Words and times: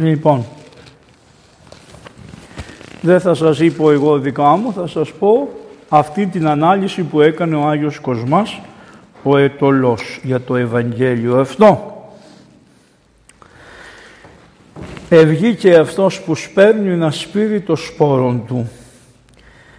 Λοιπόν, 0.00 0.44
δεν 3.00 3.20
θα 3.20 3.34
σας 3.34 3.60
είπω 3.60 3.90
εγώ 3.90 4.18
δικά 4.18 4.56
μου, 4.56 4.72
θα 4.72 4.86
σας 4.86 5.12
πω 5.12 5.48
αυτή 5.88 6.26
την 6.26 6.46
ανάλυση 6.46 7.02
που 7.02 7.20
έκανε 7.20 7.56
ο 7.56 7.68
Άγιος 7.68 7.98
Κοσμάς, 7.98 8.60
ο 9.22 9.36
Ετωλός, 9.36 10.20
για 10.22 10.40
το 10.40 10.56
Ευαγγέλιο 10.56 11.40
αυτό. 11.40 11.94
Ευγήκε 15.08 15.76
αυτός 15.76 16.20
που 16.20 16.34
σπέρνει 16.34 16.96
να 16.96 17.10
σπείρει 17.10 17.60
το 17.60 17.76
σπόρον 17.76 18.44
του. 18.46 18.70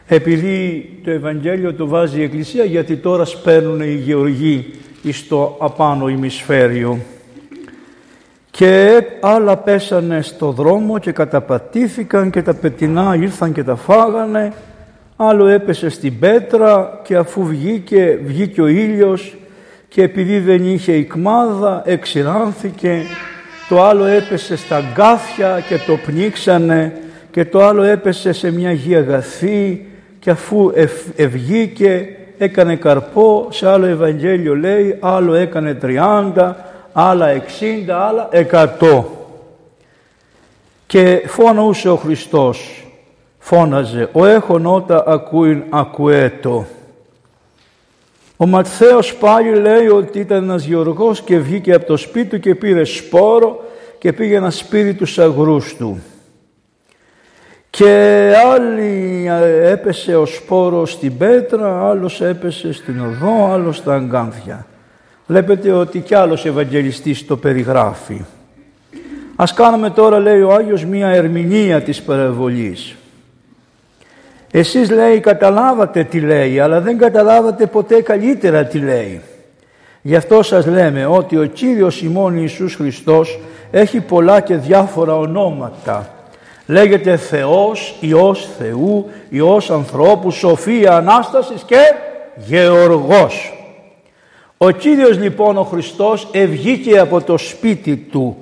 Επειδή 0.07 0.89
το 1.03 1.11
Ευαγγέλιο 1.11 1.73
το 1.73 1.87
βάζει 1.87 2.19
η 2.19 2.23
Εκκλησία, 2.23 2.63
γιατί 2.63 2.95
τώρα 2.95 3.25
σπέρνουν 3.25 3.81
οι 3.81 3.93
γεωργοί 3.93 4.73
στο 5.11 5.57
απάνω 5.59 6.07
ημισφαίριο. 6.07 6.99
Και 8.51 9.03
άλλα 9.21 9.57
πέσανε 9.57 10.21
στο 10.21 10.51
δρόμο 10.51 10.99
και 10.99 11.11
καταπατήθηκαν 11.11 12.29
και 12.29 12.41
τα 12.41 12.53
πετινά 12.53 13.15
ήρθαν 13.15 13.51
και 13.53 13.63
τα 13.63 13.75
φάγανε. 13.75 14.53
Άλλο 15.15 15.47
έπεσε 15.47 15.89
στην 15.89 16.19
πέτρα 16.19 16.99
και 17.03 17.15
αφού 17.15 17.45
βγήκε, 17.45 18.19
βγήκε 18.23 18.61
ο 18.61 18.67
ήλιος 18.67 19.37
και 19.87 20.03
επειδή 20.03 20.39
δεν 20.39 20.65
είχε 20.65 20.91
ικμάδα 20.91 21.81
εξηράνθηκε. 21.85 23.01
Το 23.69 23.83
άλλο 23.83 24.05
έπεσε 24.05 24.55
στα 24.55 24.81
γκάθια 24.93 25.59
και 25.67 25.77
το 25.87 25.97
πνίξανε 25.97 26.93
και 27.31 27.45
το 27.45 27.65
άλλο 27.65 27.83
έπεσε 27.83 28.31
σε 28.31 28.51
μια 28.51 28.71
γη 28.71 28.95
αγαθή 28.95 29.85
και 30.19 30.29
αφού 30.29 30.71
ευγήκε 31.15 32.09
έκανε 32.37 32.75
καρπό, 32.75 33.47
σε 33.51 33.67
άλλο 33.69 33.85
Ευαγγέλιο 33.85 34.55
λέει, 34.55 34.97
άλλο 34.99 35.33
έκανε 35.33 35.77
30, 35.81 36.53
άλλα 36.93 37.27
60, 37.59 37.89
άλλα 37.89 38.29
100. 38.79 39.03
Και 40.87 41.23
φώναούσε 41.27 41.89
ο 41.89 41.95
Χριστός, 41.95 42.87
φώναζε, 43.39 44.09
ο 44.11 44.25
έχων 44.25 44.65
ότα 44.65 45.03
ακούειν 45.07 45.63
ακουέτο. 45.69 46.65
Ο 48.37 48.45
Ματθαίος 48.45 49.15
πάλι 49.15 49.55
λέει 49.55 49.87
ότι 49.87 50.19
ήταν 50.19 50.43
ένας 50.43 50.63
γεωργός 50.65 51.21
και 51.21 51.39
βγήκε 51.39 51.73
από 51.73 51.85
το 51.85 51.97
σπίτι 51.97 52.29
του 52.29 52.39
και 52.39 52.55
πήρε 52.55 52.83
σπόρο 52.83 53.63
και 53.97 54.13
πήγε 54.13 54.39
να 54.39 54.49
σπείρει 54.49 54.93
τους 54.93 55.19
αγρούς 55.19 55.75
του. 55.75 56.01
Και 57.69 58.33
άλλη 58.53 59.27
έπεσε 59.61 60.15
ο 60.15 60.25
σπόρος 60.25 60.91
στην 60.91 61.17
πέτρα, 61.17 61.89
άλλος 61.89 62.21
έπεσε 62.21 62.73
στην 62.73 62.99
οδό, 62.99 63.51
άλλος 63.51 63.77
στα 63.77 63.93
αγκάνθια. 63.93 64.65
Βλέπετε 65.27 65.71
ότι 65.71 65.99
κι 65.99 66.15
άλλος 66.15 66.45
Ευαγγελιστής 66.45 67.25
το 67.25 67.37
περιγράφει. 67.37 68.21
Ας 69.35 69.53
κάνουμε 69.53 69.89
τώρα, 69.89 70.19
λέει 70.19 70.41
ο 70.41 70.53
Άγιος, 70.53 70.85
μία 70.85 71.07
ερμηνεία 71.07 71.81
της 71.81 72.01
παραβολής. 72.01 72.95
Εσείς 74.51 74.89
λέει 74.89 75.19
καταλάβατε 75.19 76.03
τι 76.03 76.19
λέει, 76.19 76.59
αλλά 76.59 76.81
δεν 76.81 76.97
καταλάβατε 76.97 77.65
ποτέ 77.65 78.01
καλύτερα 78.01 78.65
τι 78.65 78.79
λέει. 78.79 79.21
Γι' 80.01 80.15
αυτό 80.15 80.43
σας 80.43 80.65
λέμε 80.65 81.05
ότι 81.05 81.37
ο 81.37 81.45
Κύριος 81.45 82.01
ημών 82.01 82.37
Ιησούς 82.37 82.75
Χριστός 82.75 83.39
έχει 83.71 83.99
πολλά 83.99 84.39
και 84.39 84.55
διάφορα 84.55 85.15
ονόματα. 85.15 86.09
Λέγεται 86.65 87.17
Θεός, 87.17 87.95
Υιός 87.99 88.49
Θεού, 88.57 89.09
Υιός 89.29 89.71
ανθρώπου, 89.71 90.31
Σοφία 90.31 90.95
Ανάστασης 90.95 91.63
και 91.65 91.93
Γεωργός. 92.35 93.60
Ο 94.63 94.69
Κύριος 94.69 95.17
λοιπόν 95.17 95.57
ο 95.57 95.63
Χριστός 95.63 96.27
ευγήκε 96.31 96.99
από 96.99 97.21
το 97.21 97.37
σπίτι 97.37 97.95
του, 97.97 98.37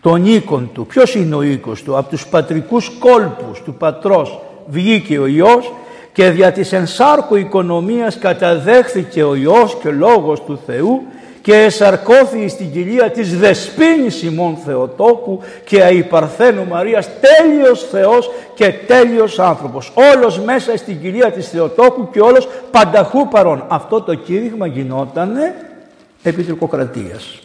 των 0.00 0.26
οίκων 0.26 0.70
του. 0.72 0.86
Ποιος 0.86 1.14
είναι 1.14 1.34
ο 1.34 1.42
οίκος 1.42 1.82
του, 1.82 1.98
από 1.98 2.08
τους 2.08 2.26
πατρικούς 2.26 2.90
κόλπους 2.98 3.62
του 3.62 3.74
πατρός 3.74 4.40
βγήκε 4.66 5.18
ο 5.18 5.26
Υιός 5.26 5.72
και 6.12 6.30
δια 6.30 6.52
της 6.52 6.72
ενσάρκου 6.72 7.36
οικονομίας 7.36 8.18
καταδέχθηκε 8.18 9.22
ο 9.22 9.34
Υιός 9.34 9.76
και 9.82 9.90
Λόγος 9.90 10.42
του 10.42 10.58
Θεού 10.66 11.02
και 11.44 11.54
εσαρκώθη 11.54 12.48
στην 12.48 12.72
κοιλία 12.72 13.10
της 13.10 13.38
Δεσποίνης 13.38 14.22
ημών 14.22 14.56
Θεοτόκου 14.56 15.40
και 15.64 15.82
αϊπαρθένου 15.82 16.66
Μαρίας 16.66 17.08
τέλειος 17.20 17.88
Θεός 17.90 18.30
και 18.54 18.72
τέλειος 18.86 19.38
άνθρωπος. 19.38 19.92
Όλος 19.94 20.40
μέσα 20.40 20.76
στην 20.76 21.00
κοιλία 21.00 21.32
της 21.32 21.48
Θεοτόκου 21.48 22.10
και 22.10 22.20
όλος 22.20 22.48
πανταχού 22.70 23.28
παρών. 23.28 23.64
Αυτό 23.68 24.02
το 24.02 24.14
κήρυγμα 24.14 24.66
γινότανε 24.66 25.54
επί 26.22 26.42
τουρκοκρατίας. 26.42 27.38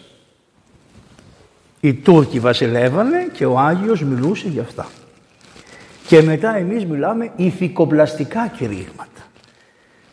Οι 1.80 1.94
Τούρκοι 1.94 2.40
βασιλεύανε 2.40 3.28
και 3.34 3.46
ο 3.46 3.60
Άγιος 3.60 4.04
μιλούσε 4.04 4.48
για 4.48 4.62
αυτά. 4.62 4.88
Και 6.08 6.22
μετά 6.22 6.58
εμείς 6.58 6.86
μιλάμε 6.86 7.32
ηθικοπλαστικά 7.36 8.48
κηρύγματα. 8.58 9.09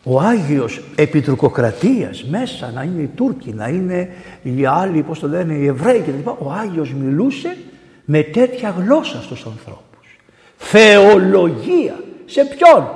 Ο 0.09 0.19
Άγιος 0.19 0.81
επιτρουκοκρατίας 0.95 2.23
μέσα 2.23 2.71
να 2.75 2.83
είναι 2.83 3.01
οι 3.01 3.09
Τούρκοι, 3.15 3.53
να 3.53 3.67
είναι 3.67 4.09
οι 4.43 4.65
άλλοι, 4.65 5.01
πώς 5.01 5.19
το 5.19 5.27
λένε, 5.27 5.53
οι 5.53 5.65
Εβραίοι 5.65 5.99
κλπ. 5.99 6.27
Ο 6.27 6.51
Άγιος 6.61 6.93
μιλούσε 6.93 7.57
με 8.05 8.21
τέτοια 8.23 8.75
γλώσσα 8.77 9.21
στους 9.21 9.45
ανθρώπους. 9.45 10.19
Θεολογία. 10.57 11.95
Σε 12.25 12.45
ποιον; 12.45 12.87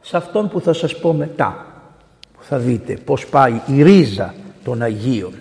Σε 0.00 0.16
αυτόν 0.16 0.48
που 0.48 0.60
θα 0.60 0.72
σας 0.72 0.98
πω 0.98 1.12
μετά. 1.12 1.66
Που 2.38 2.44
θα 2.44 2.58
δείτε 2.58 2.98
πώς 3.04 3.26
πάει 3.26 3.60
η 3.66 3.82
ρίζα 3.82 4.34
των 4.64 4.82
Αγίων. 4.82 5.32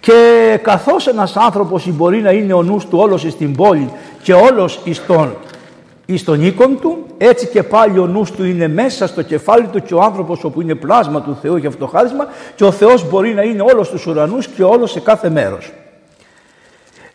Και 0.00 0.58
καθώς 0.62 1.06
ένας 1.06 1.36
άνθρωπος 1.36 1.88
μπορεί 1.88 2.20
να 2.20 2.30
είναι 2.30 2.52
ο 2.52 2.62
νους 2.62 2.86
του 2.86 2.98
όλος 2.98 3.20
στην 3.20 3.56
πόλη 3.56 3.90
και 4.22 4.32
όλος 4.32 4.80
στον 4.92 5.36
εις 6.10 6.24
τον 6.24 6.42
οίκον 6.42 6.80
του, 6.80 7.06
έτσι 7.18 7.46
και 7.46 7.62
πάλι 7.62 7.98
ο 7.98 8.06
νους 8.06 8.30
του 8.30 8.44
είναι 8.44 8.68
μέσα 8.68 9.06
στο 9.06 9.22
κεφάλι 9.22 9.66
του 9.66 9.82
και 9.82 9.94
ο 9.94 10.02
άνθρωπος 10.02 10.44
όπου 10.44 10.60
είναι 10.60 10.74
πλάσμα 10.74 11.22
του 11.22 11.38
Θεού 11.42 11.56
για 11.56 11.68
αυτό 11.68 11.84
το 11.84 11.90
χάρισμα 11.90 12.26
και 12.54 12.64
ο 12.64 12.70
Θεός 12.70 13.08
μπορεί 13.08 13.34
να 13.34 13.42
είναι 13.42 13.62
όλος 13.62 13.86
στους 13.86 14.06
ουρανούς 14.06 14.46
και 14.46 14.62
όλος 14.62 14.90
σε 14.90 15.00
κάθε 15.00 15.30
μέρος. 15.30 15.72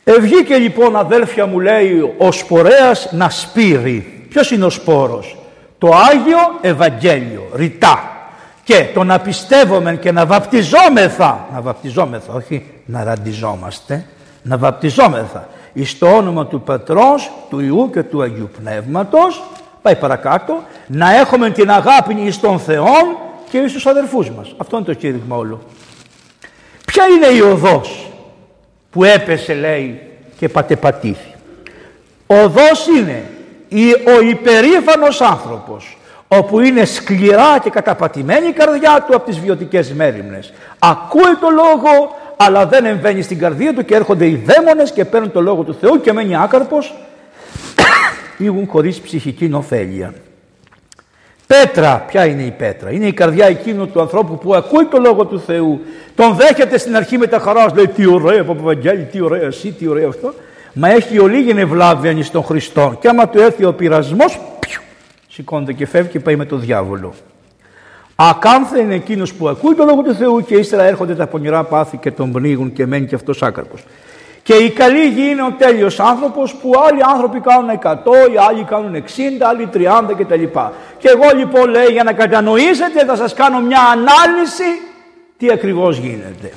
Ευγήκε 0.04 0.56
λοιπόν 0.56 0.96
αδέλφια 0.96 1.46
μου 1.46 1.60
λέει 1.60 2.16
ο 2.18 2.32
σπορέας 2.32 3.10
να 3.12 3.30
σπείρει. 3.30 4.26
Ποιος 4.30 4.52
είναι 4.52 4.66
ο 4.66 4.70
σπόρος; 4.70 5.38
Το 5.78 5.88
Άγιο 5.88 6.40
Ευαγγέλιο, 6.62 7.50
ρητά. 7.56 8.12
Και 8.64 8.86
το 8.94 9.04
να 9.04 9.20
πιστεύουμε 9.20 9.96
και 9.96 10.12
να 10.12 10.26
βαπτιζόμεθα, 10.26 11.48
να 11.54 11.62
βαπτιζόμεθα, 11.62 12.34
όχι 12.34 12.66
να 12.86 13.04
ραντιζόμαστε, 13.04 14.06
να 14.42 14.58
βαπτιζόμεθα 14.58 15.48
εις 15.74 15.98
το 15.98 16.08
όνομα 16.16 16.46
του 16.46 16.62
Πατρός, 16.62 17.32
του 17.50 17.60
Ιού 17.60 17.90
και 17.94 18.04
του 18.04 18.22
Αγίου 18.22 18.50
Πνεύματος, 18.62 19.44
πάει 19.82 19.96
παρακάτω, 19.96 20.64
να 20.88 21.16
έχουμε 21.16 21.50
την 21.50 21.72
αγάπη 21.72 22.16
εις 22.20 22.40
τον 22.40 22.60
Θεό 22.60 22.94
και 23.50 23.58
εις 23.58 23.74
τους 23.74 23.86
αδερφούς 23.86 24.30
μας. 24.30 24.54
Αυτό 24.58 24.76
είναι 24.76 24.86
το 24.86 24.94
κήρυγμα 24.94 25.36
όλο. 25.36 25.62
Ποια 26.86 27.04
είναι 27.06 27.26
η 27.28 27.42
οδός 27.42 28.12
που 28.92 29.04
έπεσε 29.04 29.54
λέει 29.54 30.02
και 30.38 30.50
πατεπατήθη; 30.50 31.34
Οδός 32.28 32.88
είναι 32.88 33.24
ο 34.18 34.22
υπερήφανος 34.22 35.22
άνθρωπος 35.22 35.98
όπου 36.28 36.60
είναι 36.60 36.86
σκληρά 36.86 37.60
και 37.60 37.70
καταπατημένη 37.70 38.48
η 38.48 38.52
καρδιά 38.52 39.06
του 39.08 39.16
από 39.16 39.26
τις 39.26 39.40
βιωτικές 39.40 39.94
μέρημνες. 39.94 40.54
Ακούει 40.80 41.36
το 41.40 41.50
λόγο, 41.50 42.16
αλλά 42.38 42.68
δεν 42.68 42.86
εμβαίνει 42.86 43.22
στην 43.22 43.38
καρδία 43.38 43.74
του 43.74 43.86
και 43.86 43.96
έρχονται 43.96 44.28
οι 44.28 44.44
δαίμονες 44.46 44.92
και 44.92 45.06
παίρνουν 45.06 45.32
το 45.32 45.42
λόγο 45.42 45.64
του 45.64 45.74
Θεού 45.74 46.02
και 46.02 46.14
μένει 46.14 46.36
άκαρπος 46.36 46.94
πήγουν 48.38 48.68
χωρίς 48.68 49.00
ψυχική 49.00 49.48
νοφέλεια. 49.48 50.14
Πέτρα, 51.48 52.06
ποια 52.08 52.26
είναι 52.26 52.42
η 52.42 52.52
πέτρα, 52.52 52.92
είναι 52.92 53.06
η 53.06 53.14
καρδιά 53.14 53.46
εκείνου 53.46 53.88
του 53.88 54.02
ανθρώπου 54.02 54.38
που 54.38 54.56
ακούει 54.56 54.86
το 54.86 54.98
λόγο 54.98 55.26
του 55.26 55.40
Θεού, 55.40 55.82
τον 56.16 56.36
δέχεται 56.36 56.78
στην 56.78 56.96
αρχή 56.96 57.18
με 57.18 57.28
τα 57.28 57.40
χαράς, 57.40 57.74
λέει 57.74 57.88
τι 57.88 58.06
ωραία 58.06 58.44
Παπαβαγγέλη, 58.44 59.04
τι 59.04 59.22
ωραία 59.22 59.42
εσύ, 59.42 59.72
τι 59.72 59.88
ωραία 59.88 60.08
αυτό, 60.08 60.34
μα 60.74 60.90
έχει 60.90 61.20
ολίγην 61.20 61.58
ευλάβεια 61.58 62.24
στον 62.24 62.44
Χριστό 62.44 62.98
και 63.00 63.08
άμα 63.08 63.30
του 63.30 63.40
έρθει 63.40 63.66
ο 63.66 63.74
πειρασμός, 63.74 64.40
σηκώνεται 65.30 65.74
και 65.74 65.86
φεύγει 65.86 66.10
και 66.10 66.20
πάει 66.20 66.36
με 66.36 66.46
τον 66.46 66.60
διάβολο. 66.60 67.14
Ακάνθε 68.16 68.80
είναι 68.80 68.96
εκείνος 68.96 69.34
που 69.34 69.48
ακούει 69.48 69.76
το 69.76 69.84
λόγο 69.84 70.02
του 70.02 70.16
Θεού 70.16 70.44
και 70.44 70.56
ύστερα 70.56 70.84
έρχονται 70.84 71.16
τα 71.16 71.28
πονηρά 71.28 71.64
πάθη 71.64 71.98
και 71.98 72.12
τον 72.12 72.32
πνίγουν 72.32 72.74
και 72.74 72.86
μένει 72.86 73.06
και 73.06 73.16
αυτός 73.16 73.42
άκαρπο. 73.42 73.76
Και 74.44 74.54
η 74.54 74.70
καλή 74.70 75.08
γη 75.08 75.30
είναι 75.30 75.42
ο 75.42 75.52
τέλειος 75.58 76.00
άνθρωπος 76.00 76.56
που 76.56 76.72
άλλοι 76.90 77.00
άνθρωποι 77.14 77.40
κάνουν 77.40 77.80
100, 77.84 77.96
οι 78.34 78.38
άλλοι 78.50 78.64
κάνουν 78.64 78.96
60, 78.96 79.00
άλλοι 79.40 79.70
30 79.74 80.14
κτλ. 80.18 80.44
Και 80.98 81.10
εγώ 81.10 81.38
λοιπόν 81.38 81.70
λέει 81.70 81.88
για 81.92 82.04
να 82.04 82.14
κατανοήσετε 82.14 83.06
θα 83.06 83.16
σας 83.16 83.34
κάνω 83.34 83.60
μια 83.60 83.82
ανάλυση 83.82 84.82
τι 85.38 85.52
ακριβώς 85.52 85.98
γίνεται. 85.98 86.52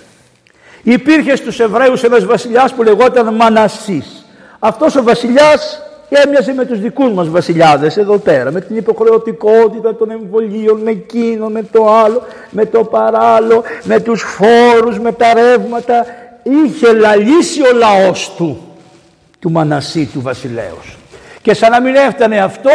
Υπήρχε 0.83 1.37
στους 1.37 1.61
Εβραίους 1.61 2.03
ένας 2.03 2.25
βασιλιάς 2.25 2.75
που 2.75 2.83
λεγόταν 2.83 3.35
Μανασής. 3.35 4.27
Αυτός 4.59 4.97
ο 4.97 5.03
βασιλιάς 5.03 5.86
έμοιαζε 6.09 6.53
με 6.53 6.65
τους 6.65 6.81
δικούς 6.81 7.13
μας 7.13 7.29
βασιλιάδες 7.29 7.97
εδώ 7.97 8.19
πέρα, 8.19 8.51
με 8.51 8.61
την 8.61 8.77
υποχρεωτικότητα 8.77 9.95
των 9.95 10.11
εμβολίων, 10.11 10.81
με 10.81 10.91
εκείνο, 10.91 11.49
με 11.49 11.63
το 11.73 11.91
άλλο, 11.91 12.23
με 12.51 12.65
το 12.65 12.85
παράλληλο, 12.85 13.63
με 13.83 14.01
τους 14.01 14.23
φόρους, 14.23 14.99
με 14.99 15.13
τα 15.13 15.35
ρεύματα. 15.35 16.07
Είχε 16.43 16.93
λαλήσει 16.93 17.61
ο 17.63 17.77
λαός 17.77 18.33
του. 18.37 18.59
του 19.39 19.51
Μανασί 19.51 20.11
του 20.13 20.21
βασιλέως. 20.21 20.97
Και 21.43 21.55
σαν 21.55 21.71
να 21.71 21.81
μην 21.81 21.95
έφτανε 21.95 22.39
αυτό, 22.39 22.71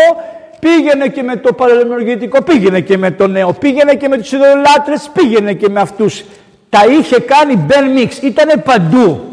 πήγαινε 0.60 1.08
και 1.08 1.24
με 1.24 1.36
το 1.36 1.54
παρελθονιογητικό, 1.54 2.42
πήγαινε 2.42 2.80
και 2.80 2.98
με 2.98 3.12
το 3.12 3.28
νέο, 3.28 3.54
πήγαινε 3.54 3.96
και 3.96 4.08
με 4.08 4.18
τους 4.18 4.32
ιδεολάτρες, 4.32 5.10
πήγαινε 5.14 5.54
και 5.54 5.70
με 5.70 5.80
αυτούς. 5.80 6.24
Τα 6.70 6.80
είχε 7.00 7.20
κάνει 7.20 7.56
μπεν 7.56 7.92
μίξ, 7.92 8.18
ήτανε 8.18 8.54
παντού. 8.56 9.31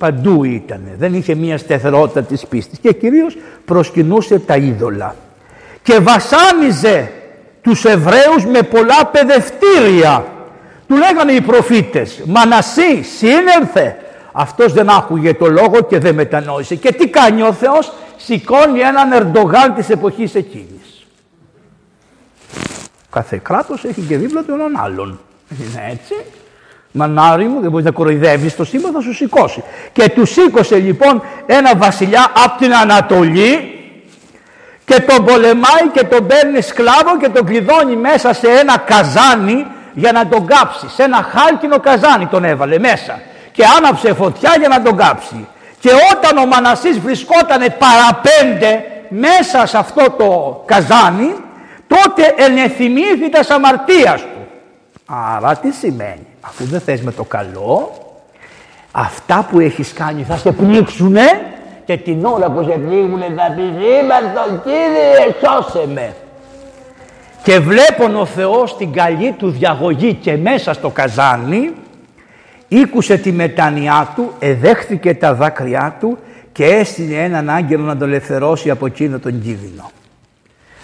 Παντού 0.00 0.44
ήτανε, 0.44 0.94
δεν 0.98 1.14
είχε 1.14 1.34
μία 1.34 1.58
στεθερότητα 1.58 2.22
της 2.22 2.46
πίστης 2.46 2.78
και 2.78 2.92
κυρίως 2.92 3.36
προσκυνούσε 3.64 4.38
τα 4.38 4.56
είδωλα. 4.56 5.14
Και 5.82 5.98
βασάνιζε 5.98 7.12
τους 7.62 7.84
Εβραίους 7.84 8.44
με 8.44 8.62
πολλά 8.62 9.06
παιδευτήρια. 9.06 10.24
Του 10.88 10.96
λέγανε 10.96 11.32
οι 11.32 11.40
προφήτες, 11.40 12.22
Μανασί, 12.26 13.02
σύνελθε. 13.02 13.96
Αυτός 14.32 14.72
δεν 14.72 14.90
άκουγε 14.90 15.34
το 15.34 15.46
λόγο 15.46 15.80
και 15.88 15.98
δεν 15.98 16.14
μετανόησε. 16.14 16.74
Και 16.74 16.92
τι 16.92 17.08
κάνει 17.08 17.42
ο 17.42 17.52
Θεός, 17.52 17.92
σηκώνει 18.16 18.80
έναν 18.80 19.12
Ερντογάν 19.12 19.74
της 19.74 19.88
εποχής 19.88 20.34
εκείνης. 20.34 21.06
Κάθε 23.10 23.40
κράτος 23.42 23.84
έχει 23.84 24.00
και 24.00 24.16
δίπλα 24.16 24.42
του 24.42 24.52
έναν 24.52 24.76
άλλον. 24.76 25.20
Είναι 25.60 25.90
έτσι. 25.90 26.14
Μανάρι 26.92 27.44
μου, 27.44 27.60
δεν 27.60 27.70
μπορείς 27.70 27.86
να 27.86 27.92
κοροϊδεύεις 27.92 28.56
το 28.56 28.64
σύμπαν, 28.64 28.92
θα 28.92 29.00
σου 29.00 29.14
σηκώσει. 29.14 29.62
Και 29.92 30.08
του 30.08 30.26
σήκωσε 30.26 30.76
λοιπόν 30.76 31.22
ένα 31.46 31.76
βασιλιά 31.76 32.32
από 32.44 32.58
την 32.58 32.74
Ανατολή 32.74 33.74
και 34.84 35.00
τον 35.00 35.24
πολεμάει 35.24 35.88
και 35.92 36.04
τον 36.04 36.26
παίρνει 36.26 36.60
σκλάβο 36.60 37.16
και 37.20 37.28
τον 37.28 37.46
κλειδώνει 37.46 37.96
μέσα 37.96 38.32
σε 38.32 38.46
ένα 38.46 38.78
καζάνι 38.78 39.66
για 39.92 40.12
να 40.12 40.26
τον 40.26 40.46
κάψει. 40.46 40.88
Σε 40.88 41.02
ένα 41.02 41.28
χάλκινο 41.32 41.78
καζάνι 41.78 42.26
τον 42.26 42.44
έβαλε 42.44 42.78
μέσα 42.78 43.20
και 43.52 43.64
άναψε 43.78 44.14
φωτιά 44.14 44.54
για 44.58 44.68
να 44.68 44.82
τον 44.82 44.96
κάψει. 44.96 45.46
Και 45.80 45.90
όταν 46.12 46.38
ο 46.38 46.46
Μανασής 46.46 46.98
βρισκόταν 46.98 47.74
παραπέντε 47.78 48.84
μέσα 49.08 49.66
σε 49.66 49.78
αυτό 49.78 50.10
το 50.10 50.62
καζάνι, 50.66 51.34
τότε 51.86 52.34
ενεθυμήθη 52.36 53.30
τα 53.30 53.54
αμαρτίας 53.54 54.20
του. 54.20 54.29
Άρα 55.12 55.56
τι 55.56 55.70
σημαίνει, 55.70 56.26
αφού 56.40 56.64
δεν 56.64 56.80
θες 56.80 57.02
με 57.02 57.12
το 57.12 57.24
καλό, 57.24 57.92
αυτά 58.92 59.46
που 59.50 59.60
έχεις 59.60 59.92
κάνει 59.92 60.22
θα 60.22 60.36
σε 60.36 60.52
πνίξουνε 60.52 61.22
και 61.84 61.96
την 61.96 62.24
ώρα 62.24 62.50
που 62.50 62.62
σε 62.62 62.70
πνίγουνε 62.70 63.34
θα 63.36 63.54
πεις 63.56 63.64
τον 64.34 64.62
Κύριε 64.62 65.34
σώσε 65.42 65.86
με. 65.86 66.14
Και 67.42 67.58
βλέπουν 67.58 68.16
ο 68.16 68.24
Θεός 68.24 68.76
την 68.76 68.92
καλή 68.92 69.32
του 69.32 69.50
διαγωγή 69.50 70.14
και 70.14 70.36
μέσα 70.36 70.72
στο 70.72 70.90
καζάνι 70.90 71.74
Ήκουσε 72.72 73.16
τη 73.16 73.32
μετάνοιά 73.32 74.12
του, 74.14 74.32
εδέχθηκε 74.38 75.14
τα 75.14 75.34
δάκρυά 75.34 75.96
του 76.00 76.18
και 76.52 76.64
έστειλε 76.64 77.22
έναν 77.22 77.50
άγγελο 77.50 77.84
να 77.84 77.96
τον 77.96 78.08
ελευθερώσει 78.08 78.70
από 78.70 78.86
εκείνο 78.86 79.18
τον 79.18 79.42
κίνδυνο. 79.42 79.90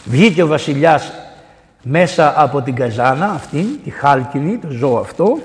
Βγήκε 0.04 0.42
ο 0.42 0.46
βασιλιάς 0.46 1.12
μέσα 1.88 2.34
από 2.36 2.62
την 2.62 2.74
καζάνα 2.74 3.26
αυτήν, 3.26 3.66
τη 3.84 3.90
χάλκινη, 3.90 4.56
το 4.56 4.68
ζώο 4.70 4.96
αυτό, 4.96 5.38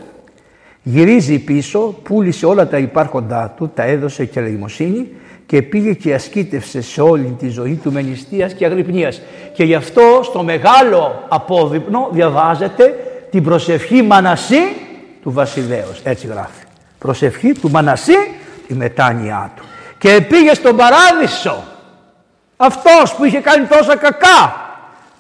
γυρίζει 0.84 1.40
πίσω, 1.40 1.80
πούλησε 2.04 2.46
όλα 2.46 2.68
τα 2.68 2.78
υπάρχοντά 2.78 3.54
του, 3.58 3.72
τα 3.76 3.84
έδωσε 3.84 4.26
και 4.26 4.40
ελεημοσύνη 4.40 5.08
και 5.46 5.62
πήγε 5.62 5.94
και 5.94 6.14
ασκήτευσε 6.14 6.82
σε 6.82 7.02
όλη 7.02 7.36
τη 7.40 7.50
ζωή 7.50 7.80
του 7.84 7.92
με 7.92 8.02
νηστείας 8.02 8.54
και 8.54 8.66
αγρυπνίας. 8.66 9.22
Και 9.54 9.64
γι' 9.64 9.76
αυτό 9.76 10.02
στο 10.24 10.44
μεγάλο 10.44 11.26
απόδειπνο 11.28 12.10
διαβάζεται 12.12 12.96
την 13.32 13.44
προσευχή 13.44 14.02
Μανασί 14.02 14.76
του 15.22 15.32
βασιλέως. 15.32 16.02
Έτσι 16.04 16.28
γράφει. 16.28 16.64
Προσευχή 16.98 17.52
του 17.52 17.70
Μανασί 17.70 18.18
η 18.68 18.74
μετάνοιά 18.74 19.52
του. 19.56 19.64
Και 19.98 20.22
πήγε 20.30 20.54
στον 20.54 20.76
παράδεισο. 20.76 21.64
Αυτός 22.58 23.14
που 23.16 23.24
είχε 23.24 23.40
κάνει 23.40 23.66
τόσα 23.66 23.96
κακά. 23.96 24.61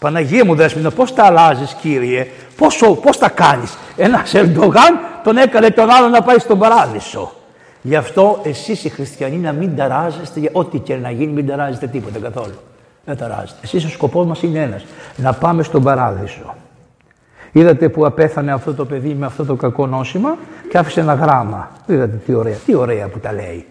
Παναγία 0.01 0.45
μου 0.45 0.55
δέσμηνα 0.55 0.91
πώς 0.91 1.13
τα 1.13 1.25
αλλάζεις 1.25 1.73
κύριε; 1.73 2.27
Πόσο, 2.57 2.95
πώς 2.95 3.17
τα 3.17 3.29
κάνεις; 3.29 3.77
Ένας 3.95 4.33
Ερντογάν 4.33 4.99
τον 5.23 5.37
έκανε 5.37 5.69
τον 5.69 5.89
άλλο 5.89 6.07
να 6.07 6.21
πάει 6.21 6.39
στον 6.39 6.59
παράδεισο. 6.59 7.31
Γι' 7.81 7.95
αυτό 7.95 8.39
εσείς 8.43 8.83
οι 8.83 8.89
χριστιανοί 8.89 9.37
να 9.37 9.51
μην 9.51 9.75
ταράζεστε, 9.75 10.49
ό,τι 10.51 10.79
και 10.79 10.95
να 10.95 11.11
γίνει 11.11 11.31
μην 11.31 11.47
ταράζεστε 11.47 11.87
τίποτα 11.87 12.19
καθόλου. 12.19 12.53
Δεν 13.05 13.17
ταράζεστε. 13.17 13.57
Εσείς 13.61 13.85
ο 13.85 13.89
σκοπός 13.89 14.25
μας 14.25 14.41
είναι 14.41 14.59
ένας. 14.59 14.85
Να 15.15 15.33
πάμε 15.33 15.63
στον 15.63 15.83
παράδεισο. 15.83 16.55
Είδατε 17.51 17.89
που 17.89 18.05
απέθανε 18.05 18.51
αυτό 18.51 18.73
το 18.73 18.85
παιδί 18.85 19.13
με 19.13 19.25
αυτό 19.25 19.45
το 19.45 19.55
κακό 19.55 19.87
νόσημα 19.87 20.37
και 20.69 20.77
άφησε 20.77 20.99
ένα 20.99 21.13
γράμμα. 21.13 21.71
Είδατε 21.85 22.19
τι 22.25 22.33
ωραία, 22.33 22.55
τι 22.65 22.75
ωραία 22.75 23.07
που 23.07 23.19
τα 23.19 23.33
λέει. 23.33 23.65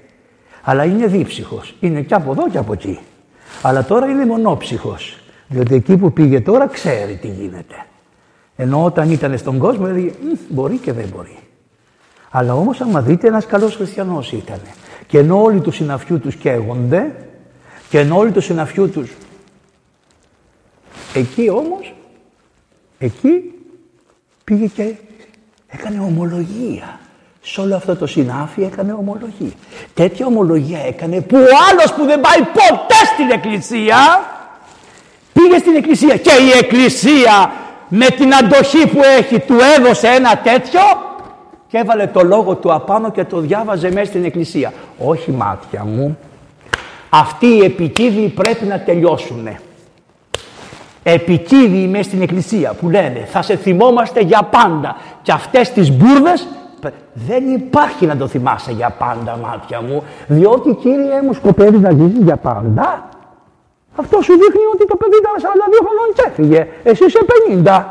Αλλά 0.63 0.85
είναι 0.85 1.07
δίψυχος. 1.07 1.75
Είναι 1.81 2.01
και 2.01 2.15
από 2.15 2.31
εδώ 2.33 2.49
και 2.51 2.59
από 2.59 2.73
εκεί. 2.73 2.99
Αλλά 3.63 3.85
τώρα 3.85 4.07
είναι 4.07 4.27
μονόψυχος. 4.27 5.20
Διότι 5.51 5.75
εκεί 5.75 5.97
που 5.97 6.13
πήγε 6.13 6.41
τώρα 6.41 6.67
ξέρει 6.67 7.17
τι 7.17 7.29
γίνεται. 7.29 7.75
Ενώ 8.57 8.85
όταν 8.85 9.11
ήταν 9.11 9.39
στον 9.39 9.59
κόσμο 9.59 9.87
έλεγε 9.89 10.13
μπορεί 10.49 10.77
και 10.77 10.93
δεν 10.93 11.09
μπορεί. 11.17 11.39
Αλλά 12.31 12.55
όμως 12.55 12.81
άμα 12.81 13.01
δείτε 13.01 13.27
ένας 13.27 13.47
καλός 13.47 13.77
χριστιανός 13.77 14.33
ήταν. 14.33 14.61
Και 15.07 15.19
ενώ 15.19 15.43
όλοι 15.43 15.61
τους 15.61 15.77
συναφιού 15.77 16.21
τους 16.21 16.35
καίγονται 16.35 17.15
και 17.89 17.99
ενώ 17.99 18.17
όλοι 18.17 18.31
τους 18.31 18.45
συναφιού 18.45 18.91
τους 18.91 19.11
εκεί 21.15 21.51
όμως 21.51 21.95
εκεί 22.99 23.55
πήγε 24.45 24.67
και 24.67 24.95
έκανε 25.67 26.01
ομολογία. 26.01 27.01
Σε 27.43 27.61
όλο 27.61 27.77
αυτό 27.77 27.97
το 27.97 28.07
συνάφι 28.07 28.63
έκανε 28.63 28.93
ομολογία. 28.93 29.53
Τέτοια 29.95 30.27
ομολογία 30.27 30.81
έκανε 30.87 31.21
που 31.21 31.37
ο 31.37 31.55
άλλος 31.71 31.93
που 31.95 32.05
δεν 32.05 32.21
πάει 32.21 32.39
ποτέ 32.39 32.95
στην 33.15 33.31
εκκλησία 33.31 33.97
πήγε 35.33 35.59
στην 35.59 35.77
εκκλησία 35.77 36.17
και 36.17 36.31
η 36.31 36.59
εκκλησία 36.59 37.53
με 37.89 38.07
την 38.07 38.35
αντοχή 38.35 38.89
που 38.89 39.01
έχει 39.19 39.41
του 39.41 39.55
έδωσε 39.77 40.07
ένα 40.07 40.39
τέτοιο 40.39 40.81
και 41.69 41.79
έβαλε 41.79 42.07
το 42.07 42.23
λόγο 42.23 42.55
του 42.55 42.73
απάνω 42.73 43.11
και 43.11 43.25
το 43.25 43.41
διάβαζε 43.41 43.91
μέσα 43.93 44.07
στην 44.07 44.25
εκκλησία. 44.25 44.73
Όχι 44.99 45.31
μάτια 45.31 45.85
μου, 45.85 46.19
αυτοί 47.11 47.47
οι 47.47 47.65
επιτίδιοι 47.65 48.29
πρέπει 48.29 48.65
να 48.65 48.81
τελειώσουνε. 48.81 49.61
Επικίδιοι 51.03 51.87
μέσα 51.87 52.03
στην 52.03 52.23
εκκλησία 52.23 52.73
που 52.73 52.91
λένε 52.91 53.27
θα 53.31 53.43
σε 53.43 53.57
θυμόμαστε 53.57 54.21
για 54.21 54.43
πάντα 54.43 54.97
και 55.23 55.33
αυτές 55.33 55.71
τις 55.73 55.93
μπουρδες 55.93 56.49
δεν 57.13 57.55
υπάρχει 57.55 58.07
να 58.07 58.17
το 58.17 58.27
θυμάσαι 58.27 58.73
για 58.73 58.91
πάντα 58.91 59.39
μάτια 59.43 59.81
μου. 59.81 60.03
Διότι 60.27 60.75
κύριε 60.75 61.23
μου 61.23 61.33
σκοπεύεις 61.33 61.81
να 61.81 61.91
ζήσεις 61.91 62.23
για 62.23 62.37
πάντα 62.37 63.09
αυτό 63.97 64.21
σου 64.23 64.33
δείχνει 64.33 64.65
ότι 64.75 64.87
το 64.87 64.97
παιδί 64.97 65.17
ήταν 65.17 65.33
42 65.39 65.79
χρονών 65.85 66.09
και 66.15 66.25
έφυγε 66.27 66.69
εσύ 66.83 67.05
είσαι 67.05 67.19
50 67.65 67.85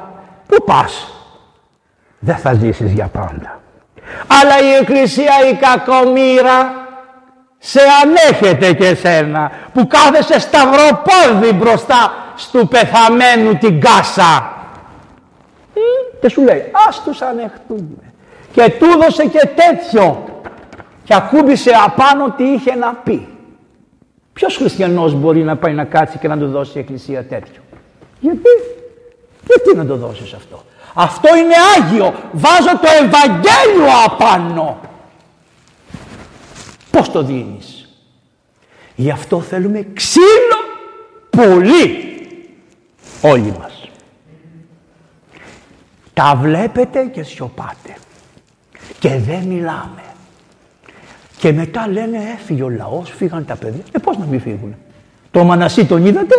πού 0.47 0.63
πας; 0.63 1.13
Δεν 2.19 2.35
θα 2.35 2.53
ζήσεις 2.53 2.91
για 2.91 3.07
πάντα 3.07 3.59
αλλά 4.27 4.59
η 4.59 4.73
εκκλησία 4.81 5.33
η 5.51 5.55
κακομήρα 5.55 6.87
σε 7.57 7.79
ανέχεται 8.03 8.73
και 8.73 8.87
εσένα 8.87 9.51
που 9.73 9.87
κάθεσαι 9.87 10.39
σταυροπόδι 10.39 11.53
μπροστά 11.53 12.13
στου 12.35 12.67
πεθαμένου 12.67 13.57
την 13.57 13.81
κάσα. 13.81 14.53
Και 16.21 16.29
σου 16.29 16.41
λέει 16.41 16.71
ας 16.87 17.03
τους 17.03 17.21
ανεχτούμε. 17.21 18.13
Και 18.51 18.73
του 18.79 18.85
έδωσε 18.85 19.25
και 19.25 19.49
τέτοιο 19.55 20.23
και 21.03 21.15
ακούμπησε 21.15 21.71
απάνω 21.85 22.31
τι 22.37 22.43
είχε 22.43 22.75
να 22.75 22.93
πει. 22.93 23.27
Ποιος 24.39 24.55
χριστιανός 24.57 25.13
μπορεί 25.13 25.43
να 25.43 25.55
πάει 25.55 25.73
να 25.73 25.85
κάτσει 25.85 26.17
και 26.17 26.27
να 26.27 26.37
του 26.37 26.47
δώσει 26.47 26.77
η 26.77 26.79
εκκλησία 26.81 27.25
τέτοιο; 27.25 27.61
Γιατί, 28.19 28.49
γιατί 29.45 29.77
να 29.77 29.85
το 29.85 29.95
δώσεις 29.95 30.33
αυτό; 30.33 30.63
Αυτό 30.93 31.35
είναι 31.35 31.53
Άγιο. 31.77 32.13
Βάζω 32.31 32.79
το 32.81 32.87
Ευαγγέλιο 33.01 33.93
απάνω. 34.05 34.79
Πώς 36.91 37.11
το 37.11 37.23
δίνεις; 37.23 37.89
Γι' 38.95 39.11
αυτό 39.11 39.41
θέλουμε 39.41 39.87
ξύλο 39.93 40.59
πολύ 41.29 42.17
όλοι 43.21 43.53
μας. 43.59 43.89
Τα 46.13 46.39
βλέπετε 46.41 47.05
και 47.05 47.23
σιωπάτε 47.23 47.97
και 48.99 49.09
δεν 49.17 49.43
μιλάμε. 49.43 50.03
Και 51.39 51.51
μετά 51.51 51.87
λένε 51.91 52.17
έφυγε 52.33 52.63
ο 52.63 52.69
λαός, 52.69 53.13
φύγαν 53.17 53.45
τα 53.45 53.55
παιδιά. 53.55 53.81
Ε 53.91 53.99
πώς 53.99 54.17
να 54.17 54.25
μην 54.25 54.41
φύγουν. 54.41 54.75
Το 55.31 55.43
Μανασί 55.43 55.85
τον 55.85 56.05
είδατε; 56.05 56.35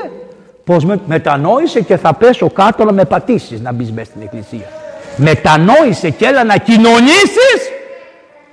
Πώς 0.64 0.84
με, 0.84 1.00
μετανόησε 1.06 1.80
και 1.80 1.96
θα 1.96 2.14
πέσω 2.14 2.50
κάτω 2.50 2.84
να 2.84 2.92
με 2.92 3.04
πατήσεις 3.04 3.60
να 3.60 3.72
μπεις 3.72 3.92
μέσα 3.92 4.10
στην 4.10 4.22
εκκλησία. 4.22 4.68
Μετανόησε 5.16 6.10
και 6.10 6.26
έλα 6.26 6.44
να 6.44 6.56
κοινωνήσεις. 6.56 7.70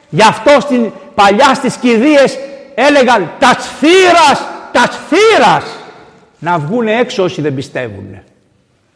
Γι' 0.09 0.21
αυτό 0.21 0.59
στην 0.59 0.91
παλιά 1.15 1.53
στις 1.53 1.75
κηδείες 1.75 2.37
έλεγαν 2.75 3.31
τας 3.39 3.71
θύρας, 3.79 4.47
τας 4.71 4.99
θύρας 5.09 5.63
να 6.39 6.57
βγουν 6.57 6.87
έξω 6.87 7.23
όσοι 7.23 7.41
δεν 7.41 7.53
πιστεύουν. 7.53 8.17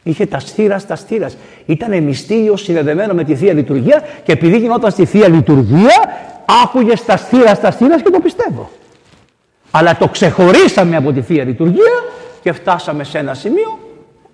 Είχε 0.03 0.25
τας 0.25 0.43
στήρα 0.48 0.81
τας 0.88 1.00
στήρα. 1.00 1.29
Ήταν 1.65 2.03
μυστήριος 2.03 2.62
συνδεδεμένο 2.62 3.13
με 3.13 3.24
τη 3.24 3.36
θεία 3.36 3.53
λειτουργία 3.53 4.03
και 4.24 4.31
επειδή 4.31 4.58
γινόταν 4.58 4.91
στη 4.91 5.05
θεία 5.05 5.27
λειτουργία, 5.27 6.10
άκουγε 6.63 6.93
τα 7.05 7.17
στήρα 7.17 7.58
τα 7.58 7.72
στήρα 7.72 8.01
και 8.01 8.10
το 8.10 8.20
πιστεύω. 8.20 8.70
Αλλά 9.72 9.98
το 9.98 10.08
ξεχωρίσαμε 10.08 10.96
από 10.96 11.12
τη 11.12 11.22
Θεία 11.22 11.43
Λειτουργία 11.43 12.03
και 12.41 12.51
φτάσαμε 12.51 13.03
σε 13.03 13.17
ένα 13.17 13.34
σημείο, 13.34 13.79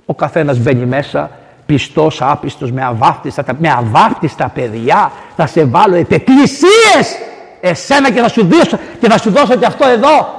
ο 0.05 0.13
καθένας 0.13 0.57
μπαίνει 0.57 0.85
μέσα, 0.85 1.31
πιστός, 1.65 2.21
άπιστος, 2.21 2.71
με 2.71 2.83
αβάφτιστα, 2.83 3.43
με 3.59 3.69
αβάφτιστα 3.69 4.51
παιδιά, 4.53 5.11
θα 5.35 5.47
σε 5.47 5.65
βάλω 5.65 5.95
επεκκλησίες 5.95 7.17
εσένα 7.61 8.11
και 8.11 8.21
θα 8.21 8.29
σου 8.29 8.45
δώσω 8.45 8.79
και 8.99 9.09
θα 9.09 9.17
σου 9.17 9.31
δώσω 9.31 9.55
και 9.55 9.65
αυτό 9.65 9.87
εδώ. 9.87 10.35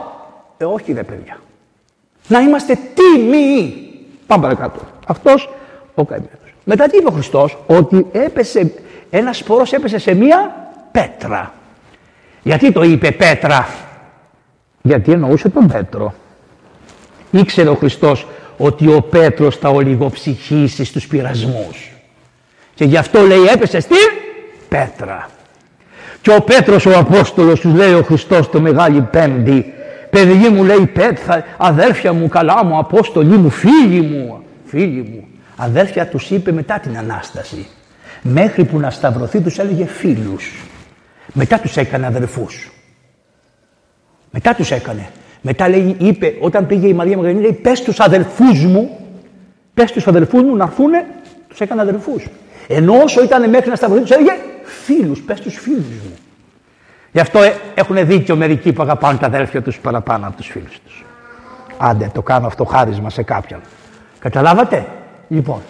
Ε, 0.57 0.65
όχι 0.65 0.93
ρε 0.93 1.03
παιδιά. 1.03 1.39
Να 2.29 2.41
είμαστε 2.41 2.79
τίμοι. 2.95 3.75
Πάμε 4.27 4.43
παρακάτω. 4.43 4.81
Αυτός 5.07 5.49
ο 5.95 6.05
καημένος. 6.05 6.55
Μετά 6.65 6.89
τι 6.89 6.97
είπε 6.97 7.09
ο 7.09 7.11
Χριστός, 7.13 7.59
ότι 7.67 8.07
έπεσε, 8.13 8.73
ένας 9.11 9.37
σπόρος 9.37 9.73
έπεσε 9.73 9.99
σε 9.99 10.15
μία 10.15 10.69
πέτρα. 10.91 11.53
Γιατί 12.43 12.73
το 12.73 12.83
είπε 12.83 13.11
πέτρα; 13.11 13.69
Γιατί 14.83 15.13
εννοούσε 15.13 15.49
τον 15.49 15.67
Πέτρο. 15.67 16.15
Ήξερε 17.31 17.69
ο 17.69 17.75
Χριστός 17.75 18.27
ότι 18.57 18.89
ο 18.89 19.03
Πέτρος 19.03 19.57
θα 19.57 19.69
ολιγοψυχήσει 19.69 20.85
στους 20.85 21.07
πειρασμούς. 21.07 21.93
Και 22.75 22.85
γι' 22.85 22.97
αυτό 22.97 23.21
λέει 23.21 23.45
έπεσε 23.55 23.81
στην 23.81 23.97
πέτρα. 24.69 25.29
Και 26.21 26.31
ο 26.31 26.41
Πέτρος 26.41 26.87
ο 26.87 26.99
Απόστολος 26.99 27.61
τους 27.61 27.75
λέει 27.75 27.93
ο 27.93 28.03
Χριστός 28.03 28.51
το 28.51 28.61
Μεγάλη 28.61 29.01
Πέμπτη 29.01 29.73
παιδί 30.11 30.49
μου 30.49 30.65
λέει 30.65 30.87
Πέτρα, 30.87 31.45
αδέρφια 31.57 32.13
μου, 32.13 32.29
καλά 32.29 32.65
μου, 32.65 32.79
Απόστολοι 32.79 33.37
μου, 33.37 33.51
φίλοι 33.51 34.01
μου, 34.01 34.43
φίλοι 34.65 35.09
μου. 35.11 35.27
Αδέρφια 35.57 36.07
τους 36.07 36.31
είπε 36.31 36.53
μετά 36.53 36.79
την 36.79 36.99
Ανάσταση. 36.99 37.67
Μέχρι 38.23 38.65
που 38.65 38.79
να 38.79 38.91
σταυρωθεί 38.91 39.41
τους 39.41 39.59
έλεγε 39.59 39.87
φίλους. 39.87 40.55
Μετά 41.33 41.59
τους 41.59 41.77
έκανε 41.77 42.07
αδερφούς. 42.07 42.71
Μετά 44.31 44.55
τους 44.55 44.71
έκανε. 44.71 45.11
Μετά 45.41 45.69
λέει, 45.69 45.97
είπε, 45.99 46.35
όταν 46.41 46.67
πήγε 46.67 46.89
η 46.89 46.93
Μαρία 46.93 47.17
Μαγδαληνή, 47.17 47.43
λέει, 47.43 47.53
πες 47.53 47.83
τους 47.83 48.01
αδελφούς 48.01 48.65
μου, 48.65 48.99
πες 49.75 49.93
τους 49.93 50.07
αδελφούς 50.07 50.43
μου 50.43 50.57
να 50.57 50.65
έρθουν, 50.65 50.91
τους 51.49 51.61
έκανε 51.61 51.81
αδελφούς. 51.81 52.27
Ενώ 52.69 52.93
όσο 53.03 53.23
ήταν 53.23 53.51
μέχρι 53.51 53.71
να 53.71 53.77
σταυρωθεί, 53.77 54.01
τους 54.01 54.11
έλεγε, 54.11 54.33
φίλους, 54.63 55.21
πες 55.21 55.41
τους 55.41 55.59
φίλους 55.59 55.85
μου. 55.85 56.17
Γι' 57.13 57.21
αυτό 57.21 57.43
ε, 57.43 57.55
έχουν 57.75 58.07
δίκιο 58.07 58.37
μερικοί 58.37 58.73
που 58.73 58.83
αγαπάνε 58.83 59.19
τα 59.19 59.27
αδέλφια 59.27 59.63
τους 59.63 59.79
παραπάνω 59.79 60.27
από 60.27 60.37
τους 60.37 60.47
φίλους 60.47 60.81
τους. 60.87 61.05
Άντε, 61.79 62.11
το 62.15 62.23
κάνω 62.23 62.47
αυτό 62.47 62.65
χάρισμα 62.65 63.11
σε 63.11 63.23
κάποιον. 63.23 63.61
Καταλάβατε; 64.19 64.87
Λοιπόν, 65.29 65.61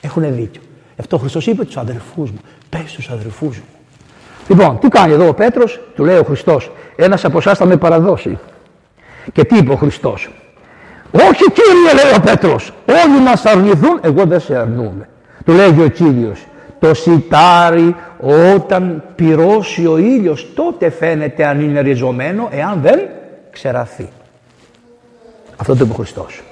έχουν 0.00 0.34
δίκιο. 0.34 0.62
Γι' 0.94 1.00
αυτό 1.00 1.16
ο 1.16 1.18
Χριστός 1.18 1.46
είπε 1.46 1.64
τους 1.64 1.76
αδελφούς 1.76 2.30
μου, 2.30 2.38
πες 2.68 2.92
τους 2.92 3.10
αδελφούς 3.10 3.56
μου. 3.56 3.64
Λοιπόν, 4.48 4.78
τι 4.78 4.88
κάνει 4.88 5.12
εδώ 5.12 5.28
ο 5.28 5.34
Πέτρος, 5.34 5.80
του 5.94 6.04
λέει 6.04 6.18
ο 6.18 6.22
Χριστός, 6.22 6.70
ένας 6.96 7.24
από 7.24 7.38
εσάς 7.38 7.58
θα 7.58 7.64
με 7.64 7.76
παραδώσει. 7.76 8.38
Και 9.32 9.44
τι 9.44 9.56
είπε 9.56 9.72
ο 9.72 9.76
Χριστός; 9.76 10.30
Όχι 11.12 11.44
Κύριε 11.52 12.04
λέει 12.04 12.14
ο 12.16 12.20
Πέτρος, 12.20 12.72
όλοι 12.86 13.22
μας 13.22 13.44
αρνηθούν, 13.44 13.98
εγώ 14.02 14.24
δεν 14.24 14.40
σε 14.40 14.56
αρνούμε. 14.56 15.08
Του 15.44 15.52
λέει 15.52 15.80
ο 15.84 15.88
Κύριος, 15.88 16.46
το 16.78 16.94
σιτάρι 16.94 17.96
όταν 18.54 19.02
πυρώσει 19.14 19.86
ο 19.86 19.98
ήλιος 19.98 20.46
τότε 20.54 20.90
φαίνεται 20.90 21.46
αν 21.46 21.60
είναι 21.60 21.80
ριζωμένο 21.80 22.48
εάν 22.52 22.80
δεν 22.82 23.00
ξεραθεί. 23.50 24.08
Αυτό 25.56 25.76
το 25.76 25.84
είπε 25.84 25.92
ο 25.92 25.96
Χριστός. 25.96 26.42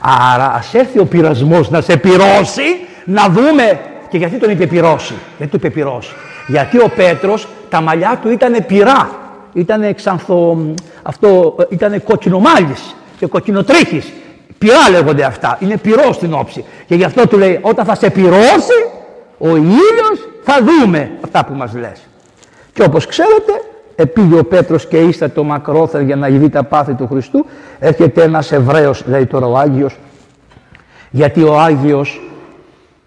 Άρα 0.00 0.52
ας 0.52 0.74
έρθει 0.74 0.98
ο 0.98 1.04
πειρασμός 1.04 1.70
να 1.70 1.80
σε 1.80 1.96
πυρώσει 1.96 2.62
να 3.04 3.28
δούμε 3.28 3.80
και 4.08 4.18
γιατί 4.18 4.36
τον 4.36 4.50
είπε 4.50 4.66
πυρώσει. 4.66 5.14
Δεν 5.38 5.48
του 5.48 5.56
είπε 5.56 5.70
πυρώσει. 5.70 6.14
Γιατί 6.50 6.78
ο 6.78 6.90
Πέτρος 6.96 7.48
τα 7.68 7.80
μαλλιά 7.80 8.18
του 8.22 8.30
ήταν 8.30 8.64
πυρά. 8.66 9.10
Ήταν 9.52 9.94
ξανθο, 9.94 10.58
αυτό, 11.02 11.56
ήταν 11.68 12.02
κοκκινομάλης 12.02 12.96
και 13.18 13.26
κοκκινοτρίχης. 13.26 14.12
Πυρά 14.58 14.90
λέγονται 14.90 15.24
αυτά. 15.24 15.58
Είναι 15.60 15.76
πυρό 15.76 16.12
στην 16.12 16.34
όψη. 16.34 16.64
Και 16.86 16.94
γι' 16.94 17.04
αυτό 17.04 17.26
του 17.28 17.38
λέει 17.38 17.58
όταν 17.62 17.84
θα 17.84 17.94
σε 17.94 18.10
πυρώσει 18.10 18.80
ο 19.38 19.56
ήλιος 19.56 20.28
θα 20.42 20.58
δούμε 20.62 21.10
αυτά 21.24 21.44
που 21.44 21.54
μας 21.54 21.74
λες. 21.74 22.00
Και 22.72 22.82
όπως 22.82 23.06
ξέρετε 23.06 23.52
επήγε 23.94 24.38
ο 24.38 24.44
Πέτρος 24.44 24.86
και 24.86 25.28
το 25.34 25.44
μακρόθερ 25.44 26.00
για 26.00 26.16
να 26.16 26.28
ειδεί 26.28 26.48
τα 26.48 26.62
πάθη 26.62 26.94
του 26.94 27.06
Χριστού 27.06 27.46
έρχεται 27.78 28.22
ένας 28.22 28.52
Εβραίος 28.52 29.04
λέει 29.06 29.26
τώρα 29.26 29.46
ο 29.46 29.56
Άγιος 29.56 29.96
γιατί 31.10 31.42
ο 31.42 31.60
Άγιος 31.60 32.20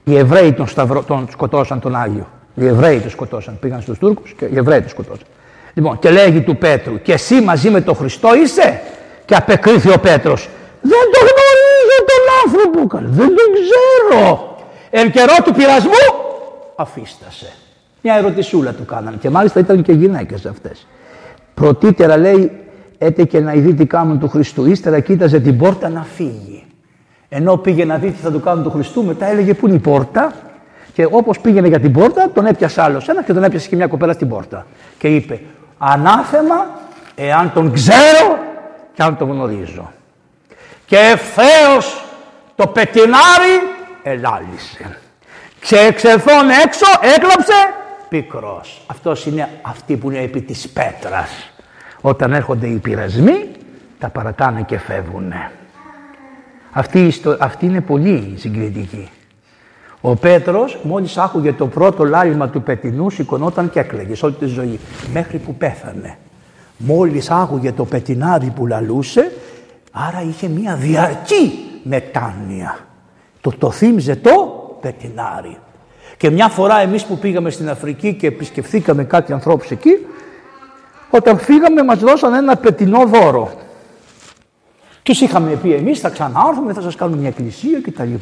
οι 0.03 0.17
Εβραίοι 0.17 0.53
τον, 0.53 0.67
σταυρό, 0.67 1.03
τον 1.03 1.27
σκοτώσαν 1.31 1.79
τον 1.79 1.95
Άγιο. 1.95 2.27
Οι 2.55 2.65
Εβραίοι 2.67 2.99
τον 2.99 3.09
σκοτώσαν. 3.09 3.57
Πήγαν 3.59 3.81
στους 3.81 3.97
Τούρκους 3.97 4.33
και 4.33 4.45
οι 4.45 4.57
Εβραίοι 4.57 4.79
τον 4.79 4.89
σκοτώσαν. 4.89 5.25
Λοιπόν, 5.73 5.99
και 5.99 6.09
λέγει 6.09 6.41
του 6.41 6.57
Πέτρου, 6.57 7.01
και 7.01 7.13
εσύ 7.13 7.41
μαζί 7.41 7.69
με 7.69 7.81
τον 7.81 7.95
Χριστό 7.95 8.35
είσαι. 8.35 8.81
Και 9.25 9.35
απεκρίθη 9.35 9.89
ο 9.89 9.99
Πέτρος, 9.99 10.49
δεν 10.81 11.05
το 11.11 11.19
γνωρίζω 11.19 11.97
τον 12.09 12.23
άνθρωπο, 12.45 12.97
δεν 13.07 13.27
τον 13.27 13.49
ξέρω. 13.53 14.55
Εν 14.89 15.11
καιρό 15.11 15.35
του 15.43 15.53
πειρασμού 15.53 16.03
αφίστασε. 16.75 17.53
Μια 18.01 18.15
ερωτησούλα 18.15 18.71
του 18.71 18.85
κάνανε 18.85 19.17
και 19.19 19.29
μάλιστα 19.29 19.59
ήταν 19.59 19.81
και 19.81 19.91
γυναίκες 19.91 20.45
αυτές. 20.45 20.87
Πρωτήτερα 21.53 22.17
λέει 22.17 22.51
έτεκε 22.97 23.39
να 23.39 23.53
ειδεί 23.53 23.73
τι 23.73 23.85
κάνουν 23.85 24.19
του 24.19 24.29
Χριστού. 24.29 24.65
Ύστερα 24.65 24.99
κοίταζε 24.99 25.39
την 25.39 25.57
πόρτα 25.57 25.89
να 25.89 26.03
φύγει. 26.03 26.63
Ενώ 27.29 27.57
πήγε 27.57 27.85
να 27.85 27.97
δει 27.97 28.11
τι 28.11 28.21
θα 28.21 28.31
του 28.31 28.39
κάνουν 28.39 28.63
του 28.63 28.71
Χριστού, 28.71 29.03
μετά 29.03 29.25
έλεγε 29.25 29.53
πού 29.53 29.67
είναι 29.67 29.75
η 29.75 29.79
πόρτα; 29.79 30.33
Και 30.93 31.07
όπως 31.11 31.39
πήγαινε 31.39 31.67
για 31.67 31.79
την 31.79 31.91
πόρτα, 31.91 32.29
τον 32.33 32.45
έπιασε 32.45 32.81
άλλος 32.81 33.07
ένας 33.07 33.25
και 33.25 33.33
τον 33.33 33.43
έπιασε 33.43 33.69
και 33.69 33.75
μια 33.75 33.87
κοπέλα 33.87 34.13
στην 34.13 34.29
πόρτα. 34.29 34.65
Και 34.97 35.07
είπε, 35.07 35.41
Ανάθεμα 35.77 36.67
εάν 37.15 37.53
τον 37.53 37.73
ξέρω 37.73 38.37
και 38.93 39.03
αν 39.03 39.17
τον 39.17 39.29
γνωρίζω. 39.29 39.91
Και 40.85 40.97
ευθέως 40.97 42.05
το 42.55 42.67
πετινάρι 42.67 43.59
ελάλησε. 44.03 44.97
Και 45.59 45.75
εξελθόν 45.75 46.49
έξω 46.65 46.85
έκλαψε 47.15 47.53
πικρός. 48.09 48.81
Αυτός 48.87 49.25
είναι 49.25 49.49
αυτή 49.61 49.97
που 49.97 50.11
είναι 50.11 50.21
επί 50.21 50.41
της 50.41 50.69
πέτρας. 50.69 51.29
Όταν 52.01 52.33
έρχονται 52.33 52.67
οι 52.67 52.77
πειρασμοί 52.77 53.49
τα 53.99 54.09
παρατάνε 54.09 54.61
και 54.61 54.79
φεύγουν. 54.79 55.33
Αυτή, 56.71 57.13
αυτή 57.39 57.65
είναι 57.65 57.81
πολύ 57.81 58.33
συγκριτική. 58.37 59.09
Ο 60.05 60.15
Πέτρος 60.15 60.77
μόλις 60.83 61.17
άκουγε 61.17 61.53
το 61.53 61.67
πρώτο 61.67 62.03
λάλημα 62.03 62.49
του 62.49 62.61
πετινού 62.61 63.09
σηκωνόταν 63.09 63.69
και 63.69 63.79
έκλαιγε 63.79 64.15
σε 64.15 64.25
όλη 64.25 64.33
τη 64.33 64.45
ζωή 64.45 64.79
μέχρι 65.13 65.37
που 65.37 65.55
πέθανε. 65.55 66.17
Μόλις 66.77 67.29
άκουγε 67.29 67.71
το 67.71 67.85
πετινάδι 67.85 68.49
που 68.55 68.67
λαλούσε 68.67 69.31
άρα 69.91 70.21
είχε 70.29 70.47
μια 70.47 70.75
διαρκή 70.75 71.69
μετάνοια. 71.83 72.77
Το, 73.41 73.51
το 73.57 73.71
θύμιζε 73.71 74.15
το 74.15 74.31
πετινάρι. 74.81 75.57
Και 76.17 76.29
μια 76.29 76.47
φορά 76.47 76.79
εμείς 76.79 77.05
που 77.05 77.17
πήγαμε 77.17 77.49
στην 77.49 77.69
Αφρική 77.69 78.13
και 78.13 78.27
επισκεφθήκαμε 78.27 79.03
κάτι 79.03 79.33
ανθρώπους 79.33 79.71
εκεί 79.71 80.05
όταν 81.09 81.37
φύγαμε 81.37 81.83
μας 81.83 81.99
δώσαν 81.99 82.33
ένα 82.33 82.55
πετινό 82.55 83.05
δώρο. 83.05 83.51
Τους 85.03 85.21
είχαμε 85.21 85.51
πει 85.51 85.73
εμείς 85.73 85.99
θα 85.99 86.09
ξανάρθουμε, 86.09 86.73
θα 86.73 86.81
σας 86.81 86.95
κάνουμε 86.95 87.17
μια 87.17 87.29
εκκλησία 87.29 87.81
κτλ. 87.81 88.13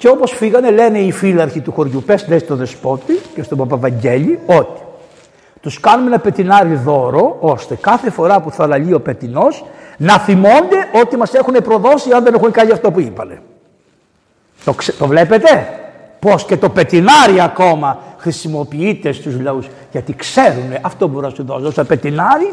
Και 0.00 0.08
όπως 0.08 0.32
φύγανε 0.32 0.70
λένε 0.70 0.98
οι 0.98 1.12
φύλαρχοι 1.12 1.60
του 1.60 1.72
χωριού, 1.72 2.02
πες 2.06 2.28
λέει 2.28 2.38
στο 2.38 2.56
Δεσπότη 2.56 3.20
και 3.34 3.42
στον 3.42 3.58
Παπαβαγγέλη 3.58 4.38
ότι 4.46 4.80
τους 5.60 5.80
κάνουμε 5.80 6.08
ένα 6.08 6.18
πετινάρι 6.18 6.74
δώρο 6.74 7.36
ώστε 7.40 7.74
κάθε 7.74 8.10
φορά 8.10 8.40
που 8.40 8.50
θα 8.50 8.66
λαλεί 8.66 8.94
ο 8.94 9.00
πετινός 9.00 9.64
να 9.96 10.18
θυμώνται 10.18 10.88
ότι 11.02 11.16
μας 11.16 11.34
έχουν 11.34 11.54
προδώσει 11.54 12.12
αν 12.12 12.24
δεν 12.24 12.34
έχουν 12.34 12.50
κάνει 12.50 12.70
αυτό 12.70 12.90
που 12.90 13.00
είπανε. 13.00 13.42
Το, 14.64 14.74
το 14.98 15.06
βλέπετε; 15.06 15.68
Πως 16.18 16.44
και 16.44 16.56
το 16.56 16.68
πετινάρι 16.68 17.40
ακόμα 17.40 17.98
χρησιμοποιείται 18.18 19.12
στους 19.12 19.40
λαούς 19.40 19.68
γιατί 19.90 20.14
ξέρουν 20.14 20.72
αυτό 20.80 21.08
που 21.08 21.20
να 21.20 21.28
σου 21.28 21.44
δώσω. 21.44 21.72
Το 21.72 21.84
πετινάρι 21.84 22.52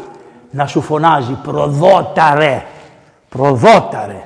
να 0.50 0.66
σου 0.66 0.80
φωνάζει 0.80 1.38
προδόταρε, 1.42 2.64
προδόταρε. 3.28 4.22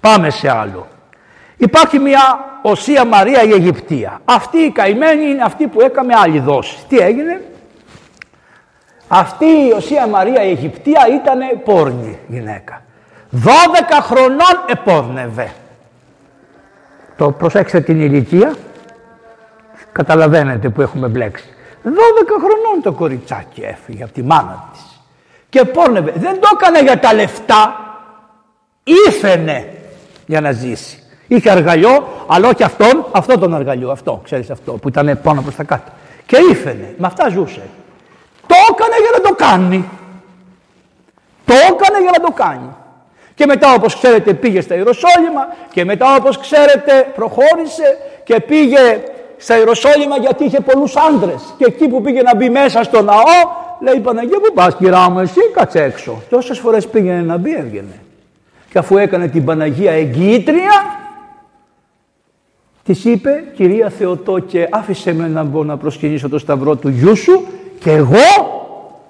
Πάμε 0.00 0.30
σε 0.30 0.50
άλλο. 0.50 0.86
Υπάρχει 1.56 1.98
μια 1.98 2.20
Οσία 2.62 3.04
Μαρία 3.04 3.42
η 3.42 3.52
Αιγυπτία. 3.52 4.20
Αυτή 4.24 4.58
η 4.58 4.70
καημένη 4.70 5.24
είναι 5.24 5.42
αυτή 5.42 5.66
που 5.66 5.80
έκαμε 5.80 6.14
άλλη 6.14 6.38
δόση. 6.38 6.76
Τι 6.88 6.98
έγινε; 6.98 7.40
Αυτή 9.08 9.44
η 9.44 9.72
Οσία 9.76 10.06
Μαρία 10.06 10.44
η 10.44 10.50
Αιγυπτία 10.50 11.06
ήταν 11.14 11.62
πόρνη 11.64 12.18
γυναίκα. 12.28 12.82
12 13.32 13.38
χρονών 14.00 14.64
επόρνευε. 14.68 15.52
Το 17.16 17.30
προσέξτε 17.32 17.80
την 17.80 18.00
ηλικία. 18.00 18.54
Καταλαβαίνετε 19.92 20.68
που 20.68 20.82
έχουμε 20.82 21.08
μπλέξει. 21.08 21.44
12 21.84 21.88
χρονών 22.26 22.82
το 22.82 22.92
κοριτσάκι 22.92 23.60
έφυγε 23.60 24.02
από 24.02 24.12
τη 24.12 24.22
μάνα 24.22 24.68
της. 24.72 24.80
Και 25.48 25.64
πόρνευε. 25.64 26.12
Δεν 26.16 26.40
το 26.40 26.48
έκανε 26.52 26.82
για 26.82 26.98
τα 26.98 27.14
λεφτά. 27.14 27.80
Ήφαινε 29.08 29.74
για 30.26 30.40
να 30.40 30.52
ζήσει. 30.52 31.05
Είχε 31.28 31.50
αργαλιό, 31.50 32.08
αλλά 32.26 32.48
όχι 32.48 32.62
αυτόν, 32.62 33.06
αυτό 33.12 33.38
τον 33.38 33.54
αργαλιό, 33.54 33.90
αυτό, 33.90 34.20
ξέρεις 34.24 34.50
αυτό, 34.50 34.72
που 34.72 34.88
ήταν 34.88 35.18
πάνω 35.22 35.42
προς 35.42 35.54
τα 35.54 35.64
κάτω. 35.64 35.90
Και 36.26 36.36
ήφαινε, 36.50 36.94
με 36.98 37.06
αυτά 37.06 37.28
ζούσε. 37.28 37.62
Το 38.46 38.54
έκανε 38.70 38.94
για 39.00 39.10
να 39.12 39.20
το 39.28 39.34
κάνει. 39.34 39.88
Το 41.44 41.54
έκανε 41.54 42.00
για 42.02 42.10
να 42.18 42.24
το 42.26 42.32
κάνει. 42.32 42.68
Και 43.34 43.46
μετά 43.46 43.74
όπως 43.74 43.94
ξέρετε 43.94 44.34
πήγε 44.34 44.60
στα 44.60 44.74
Ιεροσόλυμα 44.74 45.48
και 45.72 45.84
μετά 45.84 46.14
όπως 46.14 46.38
ξέρετε 46.38 47.12
προχώρησε 47.14 47.98
και 48.24 48.40
πήγε 48.40 49.00
στα 49.36 49.56
Ιεροσόλυμα 49.56 50.16
γιατί 50.16 50.44
είχε 50.44 50.60
πολλούς 50.60 50.96
άντρες. 50.96 51.54
Και 51.58 51.64
εκεί 51.64 51.88
που 51.88 52.00
πήγε 52.00 52.22
να 52.22 52.36
μπει 52.36 52.50
μέσα 52.50 52.82
στο 52.82 53.02
ναό 53.02 53.64
λέει 53.80 54.00
Παναγία 54.00 54.38
που 54.38 54.52
πας 54.54 54.76
κυρά 54.76 55.10
μου 55.10 55.18
εσύ 55.18 55.40
κάτσε 55.54 55.82
έξω. 55.82 56.22
Και 56.28 56.34
όσες 56.34 56.58
φορές 56.58 56.86
πήγαινε 56.86 57.20
να 57.20 57.36
μπει 57.36 57.54
έβγαινε. 57.54 58.00
Και 58.70 58.78
αφού 58.78 58.96
έκανε 58.96 59.28
την 59.28 59.44
Παναγία 59.44 59.92
εγκύτρια 59.92 60.98
Της 62.86 63.04
είπε, 63.04 63.44
κυρία 63.54 63.90
Θεοτό 63.90 64.38
και 64.38 64.68
άφησε 64.70 65.14
με 65.14 65.28
να 65.28 65.42
μπω 65.42 65.64
να 65.64 65.76
προσκυνήσω 65.76 66.28
το 66.28 66.38
σταυρό 66.38 66.76
του 66.76 66.88
γιού 66.88 67.16
σου 67.16 67.44
και 67.78 67.90
εγώ 67.90 68.16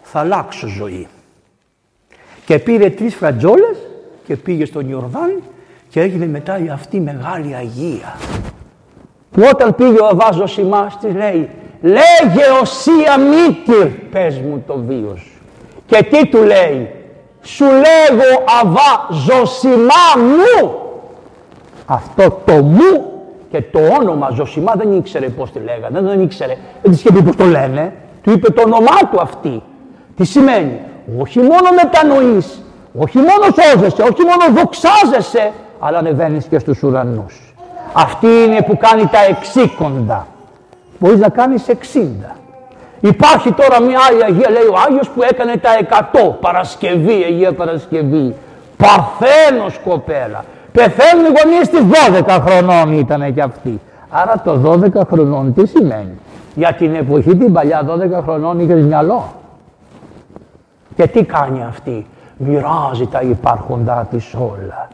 θα 0.02 0.20
αλλάξω 0.20 0.66
ζωή. 0.66 1.06
Και 2.44 2.58
πήρε 2.58 2.90
τρεις 2.90 3.14
φρατζόλες 3.14 3.76
και 4.26 4.36
πήγε 4.36 4.64
στον 4.64 4.88
Ιορδάνη 4.88 5.42
και 5.88 6.00
έγινε 6.00 6.26
μετά 6.26 6.58
η 6.58 6.68
αυτή 6.68 7.00
μεγάλη 7.00 7.54
Αγία. 7.54 8.16
Που 9.30 9.42
όταν 9.52 9.74
πήγε 9.74 10.00
ο 10.00 10.06
Αβάς 10.06 10.34
Ζωσιμάς 10.34 10.98
της 10.98 11.14
λέει 11.14 11.50
«Λέγε 11.80 12.44
οσία 12.62 13.18
μήτυρ, 13.18 13.86
πες 14.10 14.38
μου 14.38 14.64
το 14.66 14.78
βίο 14.86 15.18
Και 15.86 16.06
τι 16.10 16.26
του 16.26 16.42
λέει 16.42 16.90
«Σου 17.42 17.64
λέγω 17.64 18.44
Αβά 18.62 19.08
Ζωσιμά 19.10 20.06
μου». 20.16 20.74
Αυτό 21.86 22.42
το 22.44 22.52
μου 22.62 23.15
και 23.50 23.62
το 23.72 23.78
όνομα 24.00 24.30
Ζωσιμά 24.34 24.72
δεν 24.76 24.96
ήξερε 24.96 25.28
πώς 25.28 25.52
τη 25.52 25.58
λέγανε, 25.58 26.00
δεν 26.00 26.20
ήξερε, 26.20 26.56
δεν 26.82 26.92
της 26.92 27.00
είχε 27.00 27.12
πει 27.12 27.22
πώς 27.22 27.36
το 27.36 27.44
λένε. 27.44 27.92
Του 28.22 28.30
είπε 28.30 28.52
το 28.52 28.62
όνομά 28.62 28.98
του 29.10 29.20
αυτή. 29.20 29.62
Τι 30.16 30.24
σημαίνει, 30.24 30.80
όχι 31.20 31.38
μόνο 31.38 31.68
μετανοείς, 31.82 32.62
όχι 32.98 33.18
μόνο 33.18 33.44
σώζεσαι, 33.44 34.02
όχι 34.02 34.22
μόνο 34.22 34.60
δοξάζεσαι, 34.60 35.52
αλλά 35.78 35.98
ανεβαίνεις 35.98 36.46
και 36.46 36.58
στους 36.58 36.82
ουρανούς. 36.82 37.54
Αυτή 37.92 38.26
είναι 38.26 38.62
που 38.62 38.76
κάνει 38.76 39.06
τα 39.06 39.18
εξήκοντα. 39.28 40.26
Μπορείς 40.98 41.18
να 41.18 41.28
κάνεις 41.28 41.68
εξήντα. 41.68 42.36
Υπάρχει 43.00 43.52
τώρα 43.52 43.80
μια 43.80 43.98
άλλη 44.10 44.24
Αγία, 44.24 44.50
λέει 44.50 44.62
ο 44.62 44.74
Άγιος 44.88 45.08
που 45.08 45.22
έκανε 45.22 45.56
τα 45.56 45.76
εκατό. 45.78 46.38
Παρασκευή, 46.40 47.24
Αγία 47.24 47.52
Παρασκευή. 47.52 48.34
Παρθένος 48.76 49.78
κοπέλα. 49.84 50.44
Πεθαίνουν 50.76 51.24
οι 51.24 51.28
γονείς 51.38 51.68
της 51.68 51.80
12 52.28 52.38
χρονών 52.46 52.92
ήταν 52.92 53.34
και 53.34 53.42
αυτή. 53.42 53.80
Άρα 54.10 54.42
το 54.44 54.80
12 54.94 55.06
χρονών 55.10 55.54
τι 55.54 55.66
σημαίνει; 55.66 56.18
Για 56.54 56.72
την 56.72 56.94
εποχή 56.94 57.36
την 57.36 57.52
παλιά 57.52 57.84
12 58.18 58.22
χρονών 58.22 58.60
είχες 58.60 58.84
μυαλό. 58.84 59.24
Και 60.96 61.06
τι 61.06 61.24
κάνει 61.24 61.64
αυτή; 61.68 62.06
Μοιράζει 62.36 63.06
τα 63.06 63.20
υπάρχοντά 63.20 64.06
της 64.10 64.34
όλα. 64.34 64.88